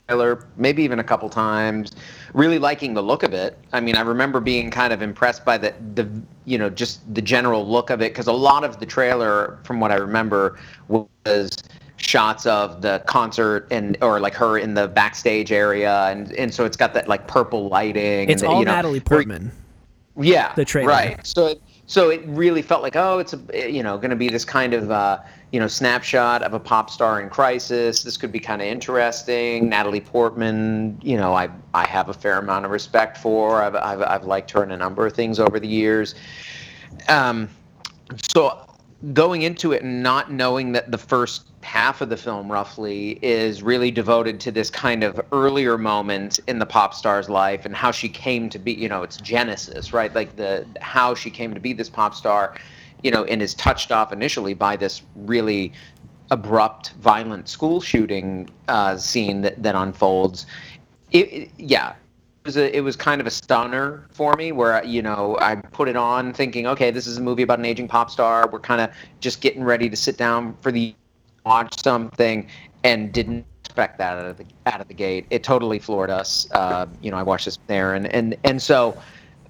[0.08, 1.94] trailer maybe even a couple times,
[2.34, 3.58] really liking the look of it.
[3.72, 6.08] I mean, I remember being kind of impressed by the the
[6.46, 9.80] you know just the general look of it because a lot of the trailer, from
[9.80, 11.52] what I remember, was
[12.04, 16.66] shots of the concert and or like her in the backstage area and and so
[16.66, 19.52] it's got that like purple lighting It's and all you know, Natalie Portman.
[20.20, 20.90] yeah, the trailer.
[20.90, 21.26] Right.
[21.26, 24.30] So it, so it really felt like oh, it's a you know going to be
[24.30, 25.20] this kind of uh,
[25.52, 28.04] you know snapshot of a pop star in crisis.
[28.04, 29.70] This could be kind of interesting.
[29.70, 33.62] Natalie Portman, you know, I I have a fair amount of respect for.
[33.62, 36.16] I've I've, I've liked her in a number of things over the years.
[37.08, 37.50] Um,
[38.34, 38.66] so
[39.14, 43.64] going into it and not knowing that the first half of the film roughly is
[43.64, 47.92] really devoted to this kind of earlier moment in the pop star's life and how
[47.92, 51.60] she came to be you know it's genesis right like the how she came to
[51.60, 52.56] be this pop star
[53.02, 55.72] you know and is touched off initially by this really
[56.32, 60.46] abrupt, violent school shooting uh, scene that, that unfolds.
[61.12, 64.84] It, it, yeah, it was, a, it was kind of a stunner for me where,
[64.84, 67.88] you know, I put it on thinking, okay, this is a movie about an aging
[67.88, 68.50] pop star.
[68.50, 68.90] We're kind of
[69.20, 70.96] just getting ready to sit down for the
[71.46, 72.48] watch something
[72.84, 75.26] and didn't expect that out of the out of the gate.
[75.30, 76.48] It totally floored us.
[76.52, 78.98] Uh, you know, I watched this there, and and and so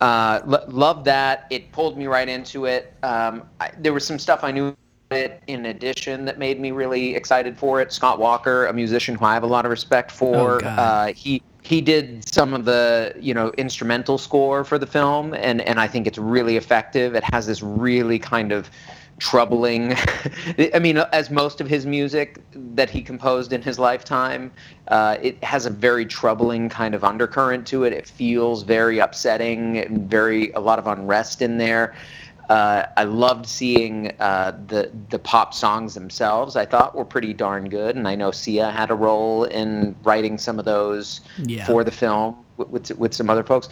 [0.02, 1.48] uh, lo- loved that.
[1.50, 2.94] It pulled me right into it.
[3.04, 4.76] Um, I, there was some stuff I knew
[5.12, 7.92] it in addition that made me really excited for it.
[7.92, 11.42] Scott Walker, a musician who I have a lot of respect for, Oh, uh, he
[11.62, 15.88] he did some of the you know instrumental score for the film, and and I
[15.88, 17.16] think it's really effective.
[17.16, 18.70] It has this really kind of
[19.24, 19.96] troubling
[20.74, 22.42] i mean as most of his music
[22.76, 24.52] that he composed in his lifetime
[24.90, 29.78] uh, it has a very troubling kind of undercurrent to it it feels very upsetting
[29.78, 31.96] and very a lot of unrest in there
[32.50, 36.58] uh, I loved seeing uh, the the pop songs themselves.
[36.58, 40.38] I thought were pretty darn good, and I know Sia had a role in writing
[40.38, 41.66] some of those Yeah.
[41.66, 43.70] for the film with, with with some other folks.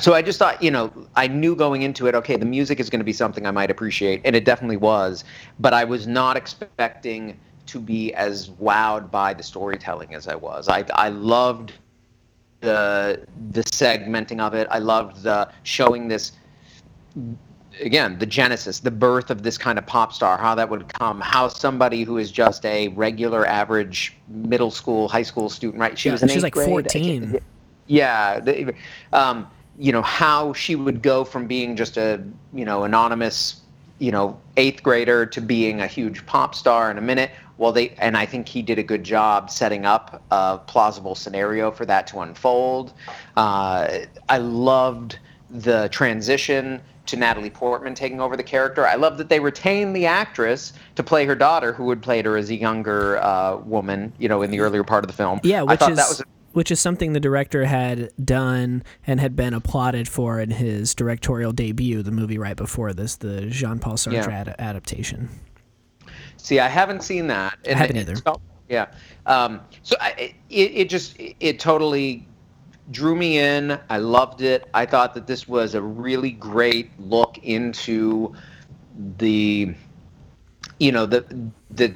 [0.00, 2.88] So I just thought, you know, I knew going into it, okay, the music is
[2.88, 5.24] going to be something I might appreciate, and it definitely was.
[5.58, 10.68] But I was not expecting to be as wowed by the storytelling as I was.
[10.68, 11.72] I I loved
[12.60, 14.66] the the segmenting of it.
[14.70, 16.32] I loved the showing this
[17.80, 21.20] again the genesis the birth of this kind of pop star how that would come
[21.20, 26.08] how somebody who is just a regular average middle school high school student right she
[26.08, 26.68] Yeah, was in she's like grade.
[26.68, 27.40] 14.
[27.86, 28.40] yeah
[29.12, 29.46] um,
[29.80, 32.22] you know how she would go from being just a
[32.52, 33.62] you know anonymous
[33.98, 37.30] you know eighth grader to being a huge pop star in a minute.
[37.56, 41.70] Well they and i think he did a good job setting up a plausible scenario
[41.70, 42.92] for that to unfold.
[43.36, 45.18] Uh, i loved
[45.48, 48.86] the transition to natalie portman taking over the character.
[48.86, 52.36] I love that they retained the actress to play her daughter who had played her
[52.36, 55.40] as a younger uh, woman you know in the earlier part of the film.
[55.42, 59.20] Yeah, I thought is that was a which is something the director had done and
[59.20, 63.78] had been applauded for in his directorial debut, the movie right before this, the Jean
[63.78, 64.28] Paul Sartre Yeah.
[64.28, 65.28] ad- adaptation.
[66.36, 67.58] See, I haven't seen that.
[67.64, 68.16] And haven't it- either.
[68.16, 68.86] so- yeah.
[69.26, 72.26] Um, so I, it, it just it totally
[72.92, 73.78] drew me in.
[73.90, 74.68] I loved it.
[74.74, 78.32] I thought that this was a really great look into
[79.18, 79.74] the,
[80.78, 81.24] you know, the
[81.70, 81.92] the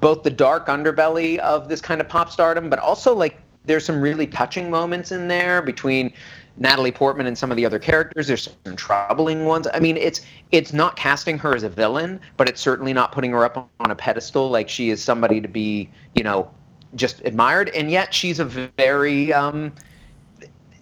[0.00, 3.36] both the dark underbelly of this kind of pop stardom, but also like
[3.68, 6.12] there's some really touching moments in there between
[6.56, 8.26] Natalie Portman and some of the other characters.
[8.26, 9.68] There's some troubling ones.
[9.72, 13.30] I mean, it's it's not casting her as a villain, but it's certainly not putting
[13.30, 16.50] her up on a pedestal like she is somebody to be, you know,
[16.96, 17.68] just admired.
[17.70, 19.72] And yet she's a very um,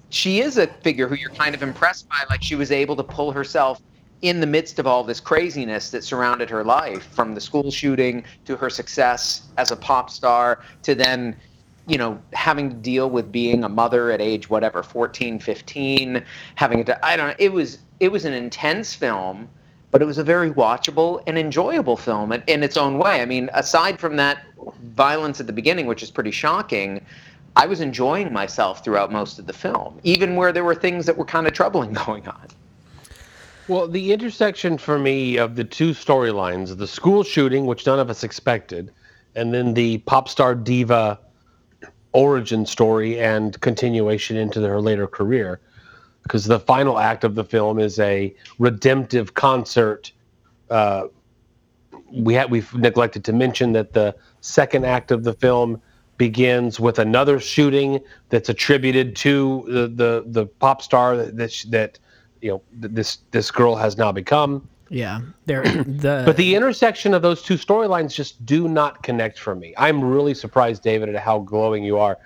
[0.09, 2.23] she is a figure who you're kind of impressed by.
[2.31, 3.83] Like she was able to pull herself
[4.23, 8.25] in the midst of all this craziness that surrounded her life, from the school shooting
[8.47, 11.37] to her success as a pop star to then,
[11.87, 16.25] you know, having to deal with being a mother at age whatever, 14, 15,
[16.57, 19.49] having to, I don't know, it was, it was an intense film,
[19.93, 23.23] but it was a very watchable and enjoyable film in, in its own way.
[23.23, 24.43] I mean, aside from that
[24.95, 27.05] violence at the beginning, which is pretty shocking,
[27.55, 31.17] I was enjoying myself throughout most of the film, even where there were things that
[31.17, 32.49] were kind of troubling going on.
[33.69, 38.11] Well, the intersection for me of the two storylines, the school shooting, which none of
[38.11, 38.93] us expected,
[39.35, 41.19] and then the pop star diva
[42.17, 45.61] origin story and continuation into her later career.
[46.23, 50.11] Because the final act of the film is a redemptive concert.
[50.71, 51.09] Uh,
[52.11, 55.81] we had we've neglected to mention that the second act of the film
[56.17, 58.01] begins with another shooting
[58.31, 61.99] that's attributed to the the, the pop star that that, that
[62.41, 64.67] you know th- this this girl has now become.
[64.89, 65.21] Yeah.
[65.47, 69.75] The But the intersection of those two storylines just do not connect for me.
[69.77, 72.19] I'm really surprised, David, at how glowing you are.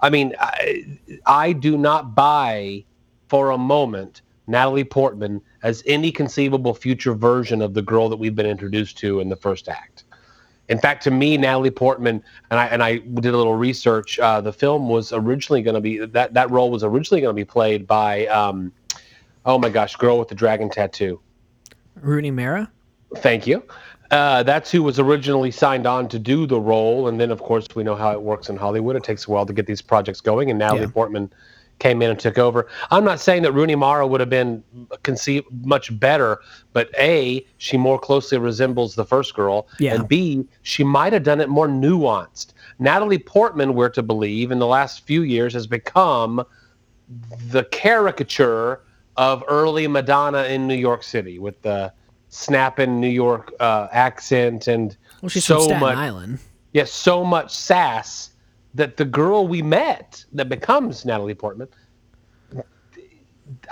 [0.00, 2.84] I mean, I, I do not buy
[3.28, 8.34] for a moment Natalie Portman as any conceivable future version of the girl that we've
[8.34, 10.04] been introduced to in the first act.
[10.68, 14.18] In fact, to me, Natalie Portman and I and I did a little research.
[14.18, 17.38] Uh, the film was originally going to be that that role was originally going to
[17.38, 18.72] be played by, um,
[19.44, 21.20] oh my gosh, girl with the dragon tattoo.
[22.00, 22.70] Rooney Mara.
[23.16, 23.62] Thank you.
[24.10, 27.66] Uh, that's who was originally signed on to do the role, and then of course
[27.74, 28.96] we know how it works in Hollywood.
[28.96, 30.88] It takes a while to get these projects going, and Natalie Yeah.
[30.88, 31.32] Portman
[31.80, 32.68] came in and took over.
[32.92, 34.62] I'm not saying that Rooney Mara would have been
[35.02, 36.38] conceived much better,
[36.72, 39.94] but a she more closely resembles the first girl, Yeah.
[39.94, 42.52] and b she might have done it more nuanced.
[42.78, 46.44] Natalie Portman, we're to believe, in the last few years has become
[47.50, 48.80] the caricature
[49.16, 51.92] of early Madonna in New York City with the
[52.28, 56.38] snapping New York uh, accent and Well, she's so from Staten much Island.
[56.72, 58.30] yes, so much sass
[58.74, 61.68] that the girl we met that becomes Natalie Portman,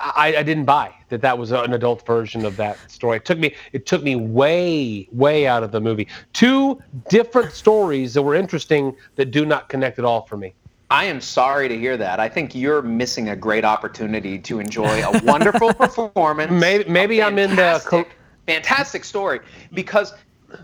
[0.00, 3.16] I, I didn't buy that that was an adult version of that story.
[3.16, 6.08] It took me it took me way way out of the movie.
[6.32, 10.54] Two different stories that were interesting that do not connect at all for me.
[10.92, 12.20] I am sorry to hear that.
[12.20, 16.52] I think you're missing a great opportunity to enjoy a wonderful performance.
[16.52, 18.14] Maybe- maybe I'm in the fantastic- co-
[18.46, 19.40] fantastic story
[19.72, 20.12] because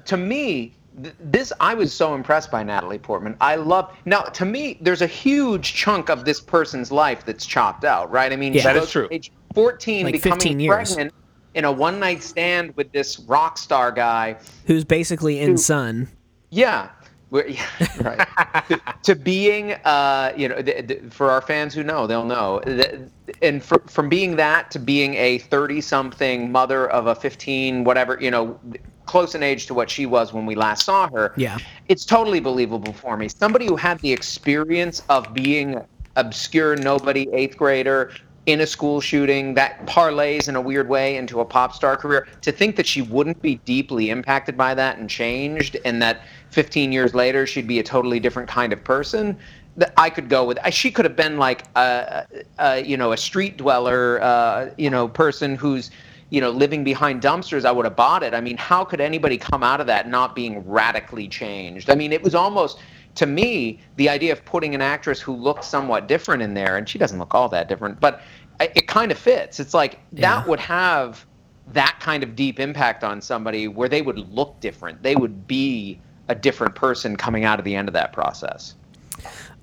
[0.05, 3.37] to me th- this I was so impressed by Natalie Portman.
[3.41, 7.85] I love now to me there's a huge chunk of this person's life that's chopped
[7.87, 8.31] out, right?
[8.31, 8.65] I mean, Yeah.
[8.65, 9.09] That is true.
[9.11, 10.95] Age 14 Like becoming 15 years.
[10.95, 11.15] pregnant
[11.55, 16.09] in a one night stand with this rock star guy Who's basically in Sun.
[16.51, 16.91] yeah.
[17.31, 17.67] Yeah,
[18.01, 18.27] right.
[18.69, 22.61] to, to being, uh, you know, th- th- for our fans who know, they'll know.
[22.65, 23.01] Th-
[23.43, 28.19] And fr- from being that to being a 30 something mother of a 15, whatever,
[28.21, 28.59] you know,
[29.07, 31.33] close in age to what she was when we last saw her.
[31.37, 31.59] Yeah.
[31.89, 33.29] It's totally believable for me.
[33.29, 35.81] Somebody who had the experience of being
[36.17, 38.11] obscure nobody eighth grader
[38.49, 42.27] in a school shooting that parlays in a weird way into a pop star career
[42.41, 46.91] to think that she wouldn't be deeply impacted by that and changed and that 15
[46.91, 49.37] years later she'd be a totally different kind of person
[49.77, 50.59] that I could go with.
[50.71, 52.27] She could have been like a,
[52.59, 55.91] a you know a street dweller, uh, you know, person who's
[56.31, 57.67] you know living behind dumpsters.
[57.67, 58.33] I would have bought it.
[58.33, 61.91] I mean, how could anybody come out of that not being radically changed?
[61.91, 62.81] I mean, it was almost
[63.19, 66.89] to me the idea of putting an actress who looked somewhat different in there, and
[66.89, 68.23] she doesn't look all that different, but
[68.61, 69.59] it, it kind of fits.
[69.59, 70.37] It's like Yeah.
[70.37, 71.27] that would have
[71.73, 75.03] that kind of deep impact on somebody where they would look different.
[75.03, 78.77] They would be a different person coming out of the end of that process.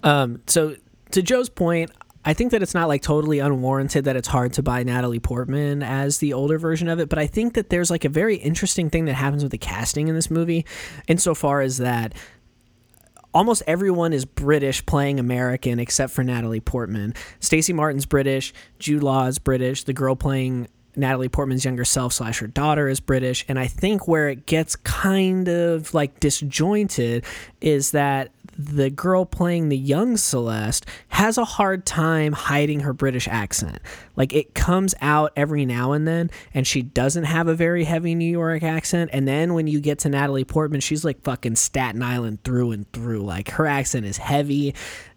[0.03, 0.75] Um, so
[1.11, 1.91] to Joe's point,
[2.27, 5.83] I think that it's not like totally unwarranted that it's hard to buy Natalie Portman
[5.83, 8.89] as the older version of it, but I think that there's like a very interesting
[8.89, 10.65] thing that happens with the casting in this movie,
[11.07, 12.13] insofar as that
[13.35, 17.13] almost everyone is British playing American except for Natalie Portman.
[17.41, 22.39] Stacey Martin's British, Jude Law is British, the girl playing Natalie Portman's younger self slash
[22.39, 27.25] her daughter is British, and I think where it gets kind of like disjointed
[27.61, 33.27] is that the girl playing the young Celeste has a hard time hiding her British
[33.27, 33.79] accent.
[34.15, 38.15] Like it comes out every now and then, and she doesn't have a very heavy
[38.15, 39.09] New York accent.
[39.13, 42.91] And then when you get to Natalie Portman, she's like fucking Staten Island through and
[42.93, 43.23] through.
[43.23, 44.73] Like her accent is heavy,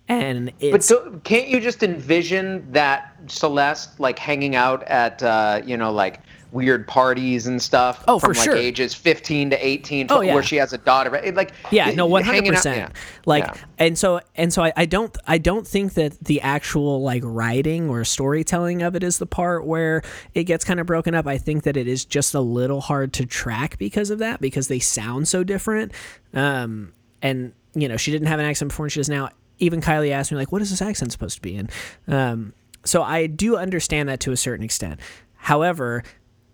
[0.09, 5.77] and But do, can't you just envision that Celeste like hanging out at uh, you
[5.77, 8.57] know like weird parties and stuff Oh, from for like sure.
[8.57, 10.33] ages 15 to 18 Oh, yeah.
[10.33, 12.95] where she has a daughter like yeah no one hundred percent.
[13.27, 13.55] like Yeah.
[13.77, 17.91] and so and so I, I don't I don't think that the actual like writing
[17.91, 20.01] or storytelling of it is the part where
[20.33, 23.13] it gets kind of broken up I think that it is just a little hard
[23.15, 25.93] to track because of that because they sound so different
[26.33, 29.29] um and you know she didn't have an accent before and she does now
[29.59, 31.69] even Kylie asked me like what is this accent supposed to be in?
[32.07, 32.53] Um
[32.85, 35.01] so I do understand that to a certain extent.
[35.35, 36.03] However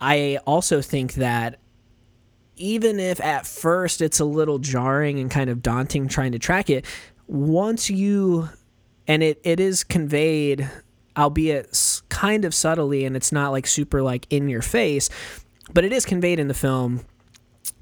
[0.00, 1.58] I also think that
[2.56, 6.70] even if at first it's a little jarring and kind of daunting trying to track
[6.70, 6.84] it,
[7.26, 8.48] once you
[9.06, 10.70] and it, it is conveyed,
[11.16, 15.10] albeit kind of subtly, and it's not like super like in your face,
[15.72, 17.04] but it is conveyed in the film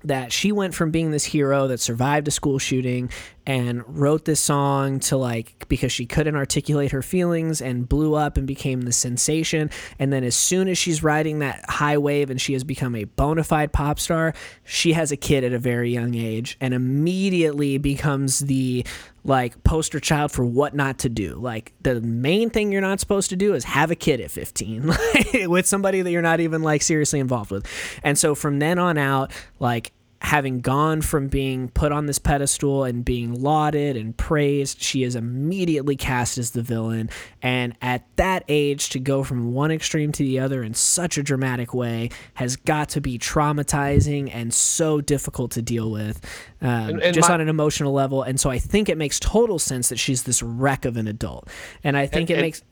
[0.05, 3.11] that she went from being this hero that survived a school shooting
[3.45, 8.37] and wrote this song to like because she couldn't articulate her feelings and blew up
[8.37, 9.69] and became the sensation.
[9.99, 13.05] And then as soon as she's riding that high wave and she has become a
[13.05, 14.33] bona fide pop star
[14.65, 18.85] she has a kid at a very young age and immediately becomes the
[19.25, 21.35] like poster child for what not to do.
[21.37, 24.93] Like the main thing you're not supposed to do is have a kid at 15
[25.49, 27.67] with somebody that you're not even like seriously involved with.
[28.03, 29.92] And so from then on out like
[30.23, 35.17] having gone from being put on this pedestal and being lauded and praised, she is
[35.17, 37.11] immediately cast as the villain.
[37.43, 41.25] And at that age, to go from one extreme to the other in such a
[41.25, 46.25] dramatic way has got to be traumatizing and so difficult to deal with,
[46.63, 48.23] um, And- and just my- on an emotional level.
[48.23, 51.49] And so I think it makes total sense that she's this wreck of an adult.
[51.83, 52.63] And I think And- it makes.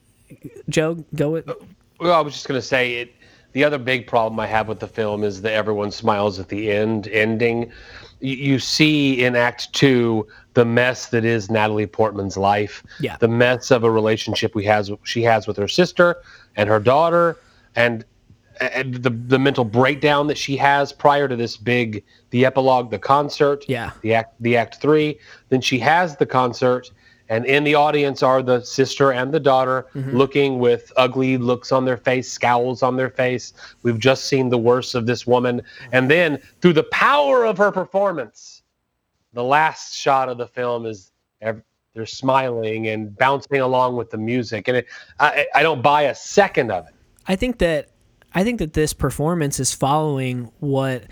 [0.68, 1.50] Joe, go with.
[1.98, 3.12] Well, I was just going to say it.
[3.52, 6.70] The other big problem I have with the film is that everyone smiles at the
[6.70, 7.72] end ending.
[8.20, 12.84] You, you see in Act Two the mess that is Natalie Portman's life.
[13.00, 13.16] Yeah.
[13.18, 16.16] The mess of a relationship we has she has with her sister
[16.56, 17.36] and her daughter,
[17.74, 18.04] and
[18.60, 22.98] and the the mental breakdown that she has prior to this big the epilogue, the
[22.98, 23.64] concert.
[23.68, 23.90] Yeah.
[24.02, 25.18] The act the Act Three.
[25.48, 26.90] Then she has the concert,
[27.30, 30.16] and in the audience are the sister and the daughter Mm-hmm.
[30.16, 33.54] looking with ugly looks on their face, scowls on their face.
[33.82, 35.62] We've just seen the worst of this woman.
[35.92, 38.62] And then through the power of her performance,
[39.32, 44.68] the last shot of the film is they're smiling and bouncing along with the music.
[44.68, 44.86] And it,
[45.18, 46.94] I, I don't buy a second of it.
[47.26, 47.88] I think that
[48.32, 51.04] I think that this performance is following what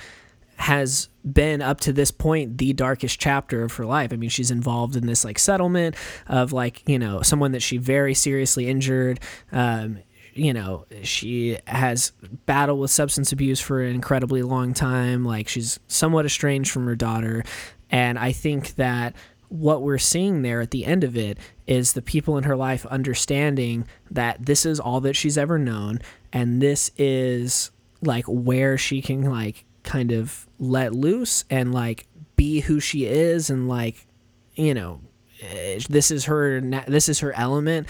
[0.59, 4.13] has been up to this point the darkest chapter of her life.
[4.13, 5.95] I mean, she's involved in this like settlement
[6.27, 9.21] of like, you know, someone that she very seriously injured.
[9.53, 10.01] Um,
[10.35, 12.13] you know, she has
[12.47, 15.25] battled with substance abuse for an incredibly long time.
[15.25, 17.45] Like she's somewhat estranged from her daughter.
[17.91, 19.15] And I think that
[19.49, 22.85] what we're seeing there at the end of it is the people in her life
[22.87, 26.01] understanding that this is all that she's ever known
[26.33, 27.71] and this is
[28.03, 33.49] like where she can like kind of let loose and like be who she is
[33.49, 34.07] and like
[34.55, 35.01] you know
[35.41, 37.89] eh, this is her this is her element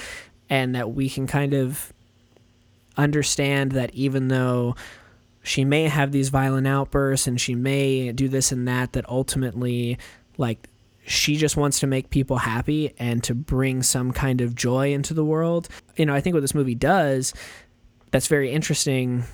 [0.48, 1.92] and that we can kind of
[2.96, 4.76] understand that even though
[5.42, 9.98] she may have these violent outbursts and she may do this and that that ultimately
[10.36, 10.68] like
[11.04, 15.14] she just wants to make people happy and to bring some kind of joy into
[15.14, 15.68] the world.
[15.96, 17.34] You know i think what this movie does
[18.12, 19.24] that's very interesting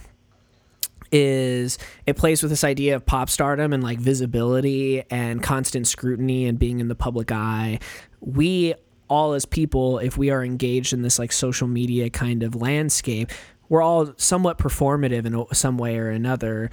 [1.14, 6.44] is it plays with this idea of pop stardom and like visibility and constant scrutiny
[6.46, 7.78] and being in the public eye
[8.20, 8.74] we
[9.08, 13.30] all as people if we are engaged in this like social media kind of landscape
[13.68, 16.68] we're all somewhat performative in some way or another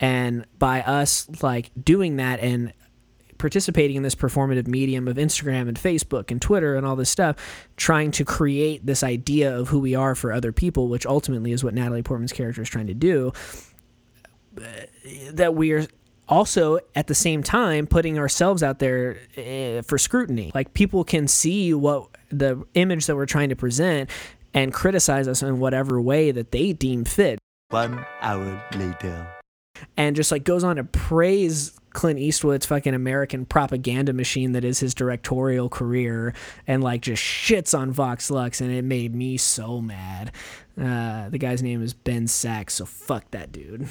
[0.00, 2.72] and by us like doing that and
[3.38, 7.36] participating in this performative medium of Instagram and Facebook and Twitter and all this stuff,
[7.76, 11.62] trying to create this idea of who we are for other people, which ultimately is
[11.62, 13.32] what Natalie Portman's character is trying to do.
[15.32, 15.86] That we are
[16.28, 20.50] also at the same time putting ourselves out there uh, for scrutiny.
[20.54, 24.10] Like people can see what the image that we're trying to present
[24.52, 27.38] and criticize us in whatever way that they deem fit.
[27.70, 29.28] One hour later.
[29.96, 34.80] And just like goes on to praise Clint Eastwood's fucking American propaganda machine that is
[34.80, 36.34] his directorial career
[36.66, 40.32] and like just shits on Vox Lux and it made me so mad.
[40.80, 43.88] Uh, the guy's name is Ben Sachs, so fuck that dude.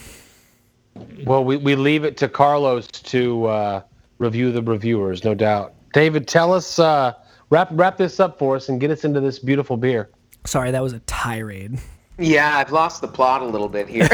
[1.25, 3.81] Well, we, we leave it to Carlos to uh,
[4.17, 5.73] review the reviewers, no doubt.
[5.93, 7.13] David, tell us, uh,
[7.49, 10.09] wrap wrap this up for us and get us into this beautiful beer.
[10.45, 11.79] Sorry, that was a tirade.
[12.19, 14.07] Yeah, I've lost the plot a little bit here.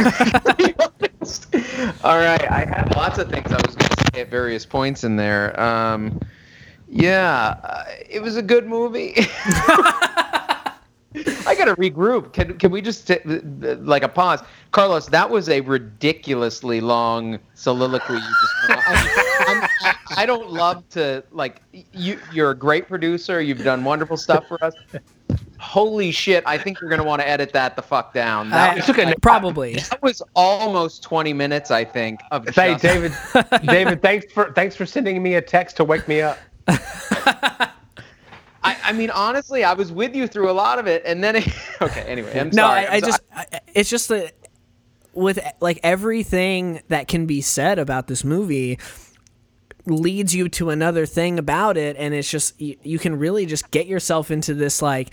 [2.03, 5.03] All right, I had lots of things I was going to say at various points
[5.03, 5.59] in there.
[5.59, 6.19] Um,
[6.87, 9.15] yeah, uh, it was a good movie.
[11.15, 12.33] I got to regroup.
[12.33, 14.41] Can can we just t- uh, uh, like a pause,
[14.71, 15.07] Carlos?
[15.07, 18.13] That was a ridiculously long soliloquy.
[18.13, 19.09] You just went on.
[19.47, 21.61] I'm, I'm, I don't love to like
[21.93, 22.19] you.
[22.31, 23.41] You're a great producer.
[23.41, 24.75] You've done wonderful stuff for us.
[25.59, 26.43] Holy shit!
[26.45, 28.51] I think you're gonna want to edit that the fuck down.
[28.51, 29.75] That, I- was, took a- probably.
[29.89, 32.19] that was almost 20 minutes, I think.
[32.29, 33.13] Of Hey, just- David,
[33.65, 36.37] David, thanks for thanks for sending me a text to wake me up.
[38.69, 41.37] I, I mean, honestly, I was with you through a lot of it, and then
[41.37, 41.47] it,
[41.81, 42.01] okay.
[42.01, 42.85] Anyway, I'm no, sorry.
[42.87, 44.33] I, I just I, it's just that
[45.13, 48.77] with like everything that can be said about this movie
[49.85, 53.71] leads you to another thing about it and it's just you, you can really just
[53.71, 55.11] get yourself into this like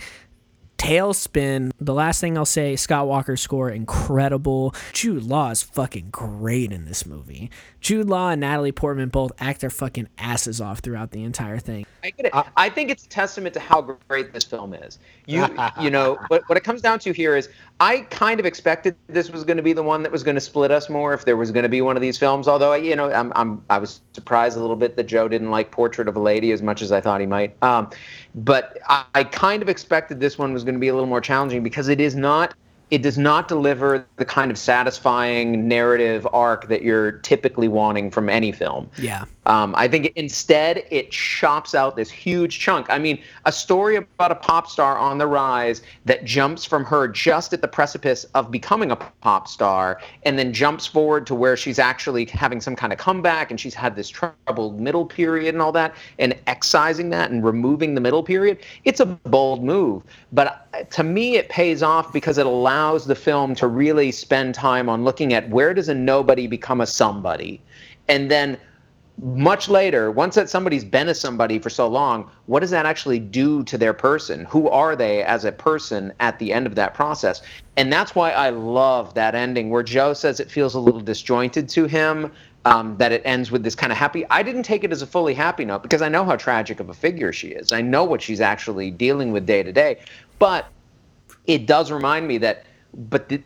[0.77, 6.71] tailspin the last thing i'll say scott walker's score incredible jude law is fucking great
[6.71, 7.49] in this movie
[7.81, 11.85] jude law and natalie portman both act their fucking asses off throughout the entire thing
[12.07, 12.51] I get it.
[12.55, 14.97] I think it's a testament to how great this film is.
[15.25, 15.45] You,
[15.81, 17.49] you know, what what it comes down to here is
[17.79, 20.41] I kind of expected this was going to be the one that was going to
[20.41, 22.47] split us more if there was going to be one of these films.
[22.47, 25.71] Although, you know, I'm, I'm I was surprised a little bit that Joe didn't like
[25.71, 27.61] Portrait of a Lady as much as I thought he might.
[27.61, 27.89] Um,
[28.35, 31.21] but I, I kind of expected this one was going to be a little more
[31.21, 32.53] challenging because it is not.
[32.91, 38.29] It does not deliver the kind of satisfying narrative arc that you're typically wanting from
[38.29, 38.89] any film.
[38.97, 42.87] yeah Um, I think instead it chops out this huge chunk.
[42.89, 47.07] I mean, a story about a pop star on the rise that jumps from her
[47.07, 51.55] just at the precipice of becoming a pop star and then jumps forward to where
[51.55, 55.61] she's actually having some kind of comeback and she's had this troubled middle period and
[55.61, 58.59] all that and excising that and removing the middle period.
[58.83, 60.03] It's a bold move.
[60.33, 64.55] But uh, to me, it pays off because it allows the film to really spend
[64.55, 67.61] time on looking at where does a nobody become a somebody
[68.07, 68.57] and then
[69.19, 73.19] much later, once that somebody's been a somebody for so long, what does that actually
[73.19, 74.45] do to their person?
[74.45, 77.41] Who are they as a person at the end of that process?
[77.77, 81.67] And that's why I love that ending where Joe says it feels a little disjointed
[81.69, 82.31] to him.
[82.67, 84.25] um, that it ends with this kind of happy.
[84.29, 86.89] I didn't take it as a fully happy note because I know how tragic of
[86.89, 87.71] a figure she is.
[87.71, 90.01] I know what she's actually dealing with day to day,
[90.37, 90.67] but
[91.45, 93.41] it does remind me that, but the,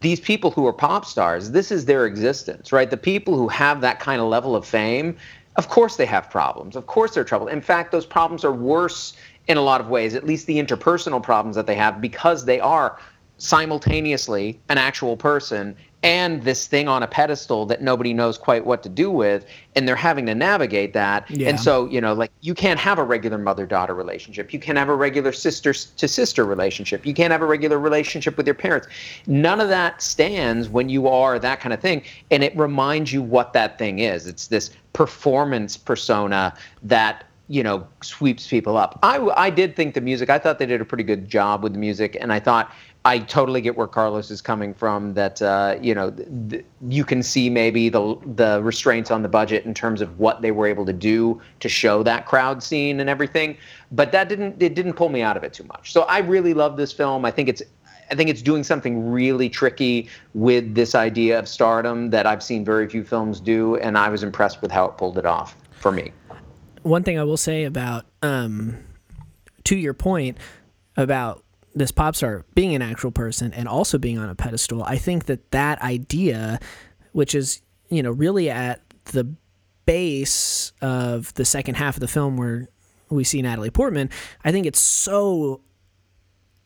[0.00, 2.90] these people who are pop stars, this is their existence, right?
[2.90, 5.16] The people who have that kind of level of fame,
[5.56, 6.76] of course they have problems.
[6.76, 7.50] Of course they're troubled.
[7.50, 9.14] In fact, those problems are worse
[9.48, 12.60] in a lot of ways, at least the interpersonal problems that they have, because they
[12.60, 12.98] are
[13.38, 18.82] simultaneously an actual person and this thing on a pedestal that nobody knows quite what
[18.84, 19.44] to do with
[19.74, 21.28] and they're having to navigate that.
[21.30, 21.48] Yeah.
[21.48, 24.52] and so you know like you can't have a regular mother daughter relationship.
[24.52, 27.04] You can't have a regular sister to sister relationship.
[27.04, 28.86] You can't have a regular relationship with your parents.
[29.26, 33.20] None of that stands when you are that kind of thing and it reminds you
[33.20, 34.26] what that thing is.
[34.26, 38.98] It's this performance persona that you know sweeps people up.
[39.02, 41.72] I i did think the music i thought they did a pretty good job with
[41.72, 42.70] the music and i thought
[43.08, 45.14] I totally get where Carlos is coming from.
[45.14, 49.64] That uh, you know, th- you can see maybe the the restraints on the budget
[49.64, 53.08] in terms of what they were able to do to show that crowd scene and
[53.08, 53.56] everything.
[53.92, 55.90] But that didn't it didn't pull me out of it too much.
[55.90, 57.24] So I really love this film.
[57.24, 57.62] I think it's
[58.10, 62.62] I think it's doing something really tricky with this idea of stardom that I've seen
[62.62, 65.92] very few films do, and I was impressed with how it pulled it off for
[65.92, 66.12] me.
[66.82, 68.76] one thing I will say about um,
[69.64, 70.36] to your point
[70.94, 71.42] about
[71.78, 75.26] this pop star being an actual person and also being on a pedestal, I think
[75.26, 76.60] that that idea,
[77.12, 79.34] which is you know really at the
[79.86, 82.68] base of the second half of the film where
[83.08, 84.10] we see Natalie Portman,
[84.44, 85.62] I think it's so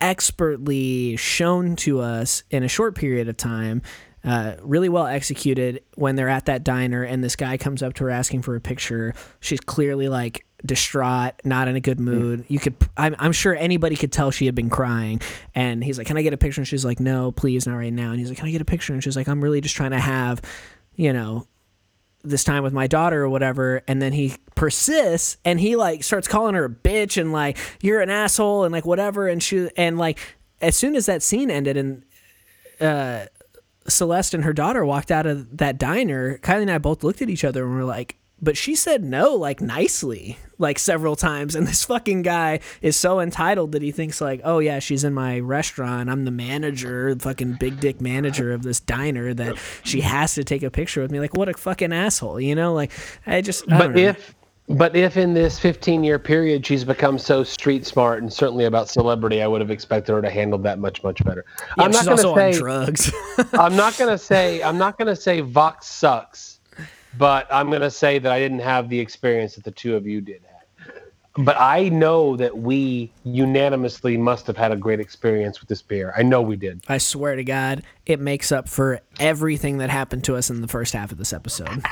[0.01, 3.83] expertly shown to us in a short period of time.
[4.25, 8.05] Uh, really well executed when they're at that diner and this guy comes up to
[8.05, 9.15] her asking for a picture.
[9.41, 12.45] She's clearly like distraught, not in a good mood.
[12.49, 15.21] You could, I'm, I'm sure anybody could tell she had been crying.
[15.55, 17.93] And he's like, "Can I get a picture?" And she's like, "No, please, not right
[17.93, 19.75] now." And he's like, "Can I get a picture?" And she's like, "I'm really just
[19.75, 20.41] trying to have,
[20.95, 21.47] you know,
[22.25, 26.29] this time with my daughter or whatever and then he persists and he like starts
[26.29, 29.99] calling her a bitch and like you're an asshole and like whatever and she and
[29.99, 30.21] like
[30.61, 32.05] as soon as that scene ended and
[32.81, 33.27] uh
[33.89, 37.31] Celeste and her daughter walked out of that diner, Kylie and I both looked at
[37.31, 41.55] each other and were like, but she said no, like nicely, like several times.
[41.55, 45.15] And this fucking guy is so entitled that he thinks like, oh yeah, she's in
[45.15, 46.11] my restaurant.
[46.11, 50.63] I'm the manager, fucking big dick manager of this diner that she has to take
[50.63, 51.21] a picture with me.
[51.21, 52.75] Like, what a fucking asshole, you know?
[52.75, 52.91] Like,
[53.27, 54.09] I just, I don't But know.
[54.09, 54.35] if
[54.69, 58.89] but if in this 15 year period she's become so street smart and certainly about
[58.89, 61.45] celebrity, I would have expected her to handle that much much better.
[61.77, 63.13] Yeah, I'm she's not gonna say drugs.
[63.55, 66.52] I'm not going to say I'm not going to say Vox sucks,
[67.19, 70.07] but I'm going to say that I didn't have the experience that the two of
[70.07, 70.95] you did have.
[71.45, 76.13] But I know that we unanimously must have had a great experience with this beer.
[76.15, 76.83] I know we did.
[76.89, 80.69] I swear to God, it makes up for everything that happened to us in the
[80.69, 81.83] first half of this episode.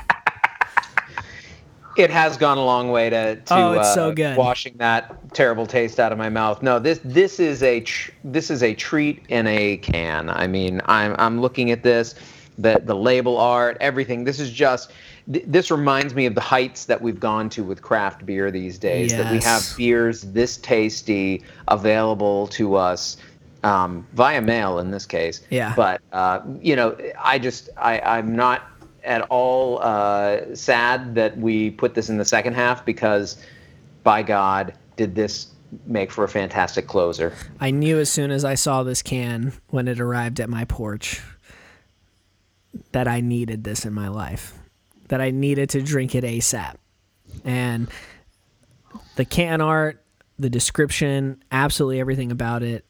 [1.96, 4.36] It has gone a long way to, to Oh, it's uh, so good.
[4.36, 6.62] washing that terrible taste out of my mouth.
[6.62, 10.30] No, this this is a tr- this is a treat in a can.
[10.30, 12.14] I mean, I'm I'm looking at this,
[12.62, 14.24] the the label art, everything.
[14.24, 14.92] This is just
[15.32, 18.78] th- this reminds me of the heights that we've gone to with craft beer these
[18.78, 19.12] days.
[19.12, 23.16] That we have beers this tasty available to us
[23.62, 25.42] um, via mail in this case.
[25.50, 25.74] Yeah.
[25.74, 28.62] But uh, you know, I just I I'm not
[29.04, 33.42] at all uh, sad that we put this in the second half because,
[34.02, 35.48] by God, did this
[35.86, 37.32] make for a fantastic closer.
[37.60, 41.22] I knew as soon as I saw this can when it arrived at my porch
[42.92, 44.54] that I needed this in my life,
[45.08, 46.76] that I needed to drink it ASAP.
[47.44, 47.88] And
[49.16, 50.04] the can art,
[50.38, 52.84] the description, absolutely everything about it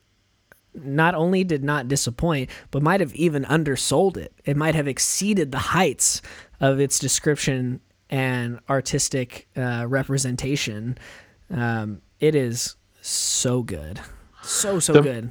[0.72, 4.32] not only did not disappoint, but might have even undersold it.
[4.44, 6.22] It might have exceeded the heights
[6.60, 10.96] of its description and artistic uh, representation.
[11.50, 13.98] Um, it is so good,
[14.42, 15.30] so so The- good.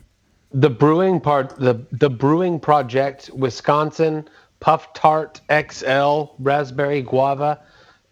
[0.51, 4.27] The brewing part, the the Brewing Projekt, Wisconsin
[4.59, 7.59] Puff Tart XL Raspberry Guava,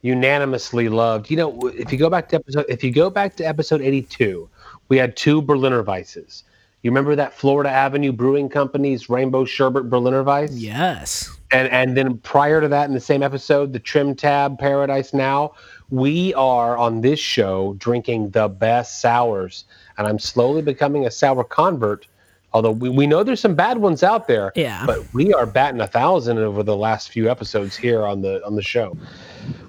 [0.02, 1.32] unanimously loved.
[1.32, 4.48] You know, if you go back to episode, if you go back to episode 82,
[4.90, 6.44] we had two Berliner Weisses.
[6.84, 10.52] You remember that Florida Avenue Brewing Company's Rainbow Sherbet Berliner Weiss?
[10.52, 15.54] Yes, and and then prior to that in the same episode the TrimTab paradise now
[15.90, 19.66] we are on this show drinking the best sours
[19.98, 22.08] and i'm slowly becoming a sour convert
[22.54, 24.86] although we, we know there's some bad ones out there Yeah.
[24.86, 28.56] but we are batting a thousand over the last few episodes here on the on
[28.56, 28.96] the show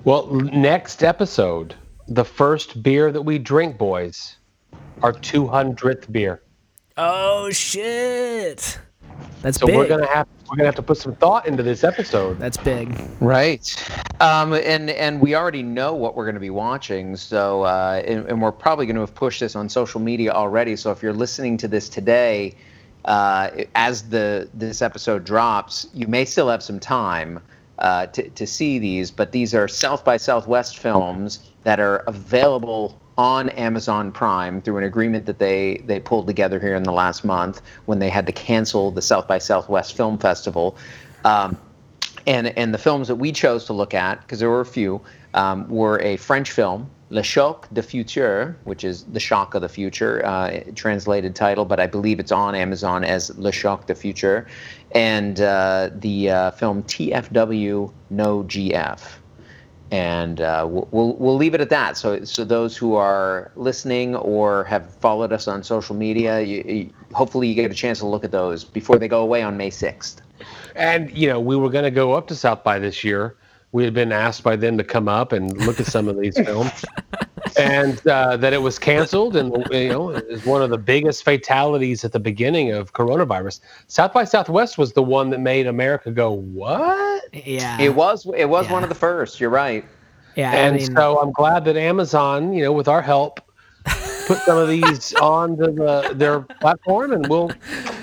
[0.04, 1.74] well next episode
[2.06, 4.36] the first beer that we drink boys
[5.02, 6.42] our 200th beer
[7.00, 8.78] Oh shit!
[9.40, 9.76] That's so big.
[9.76, 12.38] we're gonna have we're gonna have to put some thought into this episode.
[12.38, 12.98] That's big.
[13.20, 13.74] Right.
[14.20, 17.16] Um, and and we already know what we're going to be watching.
[17.16, 20.76] So uh, and, and we're probably going to have pushed this on social media already.
[20.76, 22.54] So if you're listening to this today,
[23.04, 27.40] uh, as the this episode drops, you may still have some time
[27.78, 29.10] uh, to to see these.
[29.10, 34.84] But these are South by Southwest films that are available on Amazon Prime through an
[34.84, 38.32] agreement that they they pulled together here in the last month when they had to
[38.32, 40.76] cancel the South by Southwest Film Festival.
[41.24, 41.58] Um,
[42.26, 45.00] and and the films that we chose to look at because there were a few
[45.34, 49.68] um, were a French film, Le Choc de Futur, which is the shock of the
[49.68, 54.46] future, uh, translated title, but I believe it's on Amazon as Le Choc de Futur,
[54.92, 59.00] and uh, the uh, film TFW No GF.
[59.90, 61.96] And uh, we'll, we'll leave it at that.
[61.96, 66.90] So so those who are listening or have followed us on social media, you, you,
[67.14, 69.70] hopefully you get a chance to look at those before they go away on May
[69.70, 70.20] sixth.
[70.74, 73.34] And you know, we were going to go up to South by this year.
[73.72, 76.36] We had been asked by them to come up and look at some of these
[76.38, 76.84] films,
[77.58, 79.36] and uh, that it was canceled.
[79.36, 83.60] And you know, it was one of the biggest fatalities at the beginning of coronavirus.
[83.86, 87.78] South by Southwest was the one that made America go, "What?" Yeah.
[87.80, 88.72] It was it was Yeah.
[88.72, 89.38] one of the first.
[89.38, 89.84] You're right.
[90.34, 90.52] Yeah.
[90.52, 93.40] and I mean, so I'm glad that Amazon, you know, with our help,
[94.26, 97.50] put some of these onto the, their platform, and we'll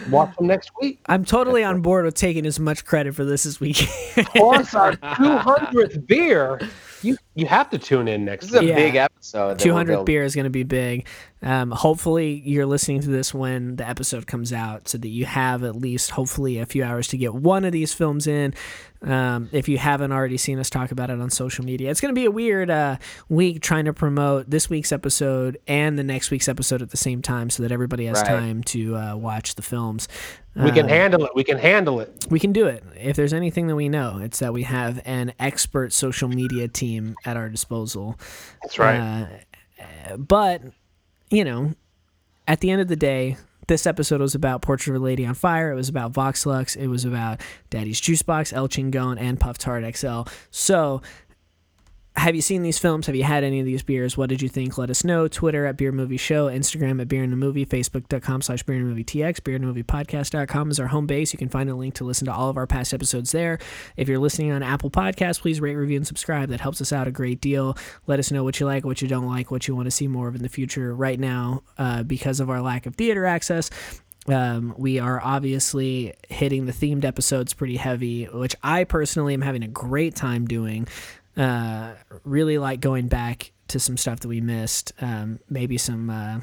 [0.09, 0.99] watch them next week.
[1.07, 4.25] I'm totally on board with taking as much credit for this as we can.
[4.35, 6.59] Plus, our 200th beer.
[7.01, 8.65] You you have to tune in next This is a.
[8.65, 8.75] Yeah.
[8.75, 9.59] big episode.
[9.59, 11.05] that we're 200 beer is going to be big.
[11.41, 15.63] Um, hopefully, you're listening to this when the episode comes out so that you have
[15.63, 18.53] at least, hopefully, a few hours to get one of these films in.
[19.03, 22.13] Um, if you haven't already seen us talk about it on social media, it's going
[22.15, 22.97] to be a weird uh,
[23.29, 27.21] week trying to promote this week's episode and the next week's episode at the same
[27.21, 28.27] time so that everybody has Right.
[28.27, 30.07] time to uh, watch the films.
[30.55, 31.31] We can Um, handle it.
[31.35, 32.25] We can handle it.
[32.31, 32.83] we can do it.
[32.99, 37.15] If there's anything that we know, it's that we have an expert social media team
[37.25, 38.17] at our disposal.
[38.63, 39.27] That's right.
[40.09, 40.61] Uh, but,
[41.29, 41.73] you know,
[42.47, 45.33] at the end of the day, this episode was about Portrait of a Lady on
[45.33, 45.71] Fire.
[45.71, 46.75] It was about Vox Lux.
[46.75, 50.23] It was about Daddy's Juice Box, El Chingon, and Puff Tart XL.
[50.51, 51.01] So,
[52.17, 53.07] have you seen these films?
[53.07, 54.17] Have you had any of these beers?
[54.17, 54.77] What did you think?
[54.77, 55.27] Let us know.
[55.27, 58.87] Twitter at Beer Movie Show, Instagram at Beer and a Movie, Facebook.com slash Beer and
[58.87, 61.33] Movie TX, Beer and Movie Podcast.com is our home base.
[61.33, 63.59] You can find a link to listen to all of our past episodes there.
[63.97, 66.49] If you're listening on Apple Podcasts, please rate, review, and subscribe.
[66.49, 67.77] That helps us out a great deal.
[68.07, 70.07] Let us know what you like, what you don't like, what you want to see
[70.07, 70.95] more of in the future.
[70.95, 73.69] Right now, uh, because of our lack of theater access,
[74.27, 79.63] um, we are obviously hitting the themed episodes pretty heavy, which I personally am having
[79.63, 80.87] a great time doing.
[81.37, 84.93] Uh, really like going back to some stuff that we missed.
[85.01, 86.39] Um, maybe some uh,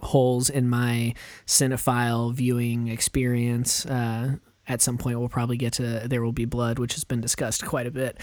[0.00, 1.14] holes in my
[1.46, 3.86] cinephile viewing experience.
[3.86, 4.36] Uh,
[4.66, 7.64] at some point, we'll probably get to There Will Be Blood, which has been discussed
[7.64, 8.18] quite a bit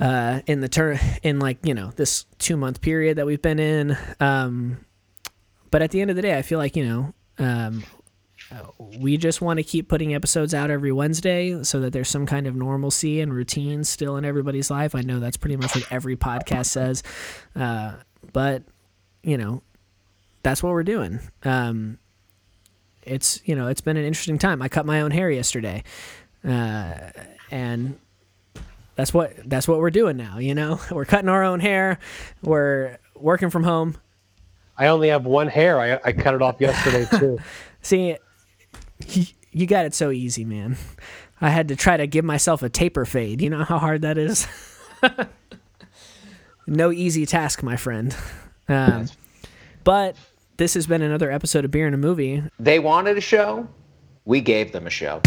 [0.00, 3.58] uh, in the turn in like you know this two month period that we've been
[3.58, 3.96] in.
[4.20, 4.84] Um,
[5.70, 7.84] but at the end of the day, I feel like you know um,
[8.78, 12.46] we just want to keep putting episodes out every Wednesday so that there's some kind
[12.46, 14.94] of normalcy and routine still in everybody's life.
[14.94, 17.02] I know that's pretty much what every podcast says,
[17.54, 17.94] uh,
[18.32, 18.62] but
[19.22, 19.62] you know
[20.42, 21.20] that's what we're doing.
[21.44, 21.98] Um,
[23.02, 24.62] it's you know it's been an interesting time.
[24.62, 25.84] I cut my own hair yesterday,
[26.44, 26.94] uh,
[27.50, 27.98] and
[28.94, 30.38] that's what that's what we're doing now.
[30.38, 31.98] You know, we're cutting our own hair.
[32.42, 33.96] We're working from home.
[34.76, 35.80] I only have one hair.
[35.80, 37.38] I, I cut it off yesterday too.
[37.82, 38.16] See,
[39.52, 40.76] you, got it so easy, man.
[41.40, 43.40] I had to try to give myself a taper fade.
[43.40, 44.46] You know how hard that is?
[46.66, 48.14] no easy task, my friend.
[48.68, 49.06] Um,
[49.84, 50.16] but
[50.56, 52.42] this has been another episode of Beer and a Movie.
[52.58, 53.68] They wanted a show.
[54.24, 55.22] We gave them a show.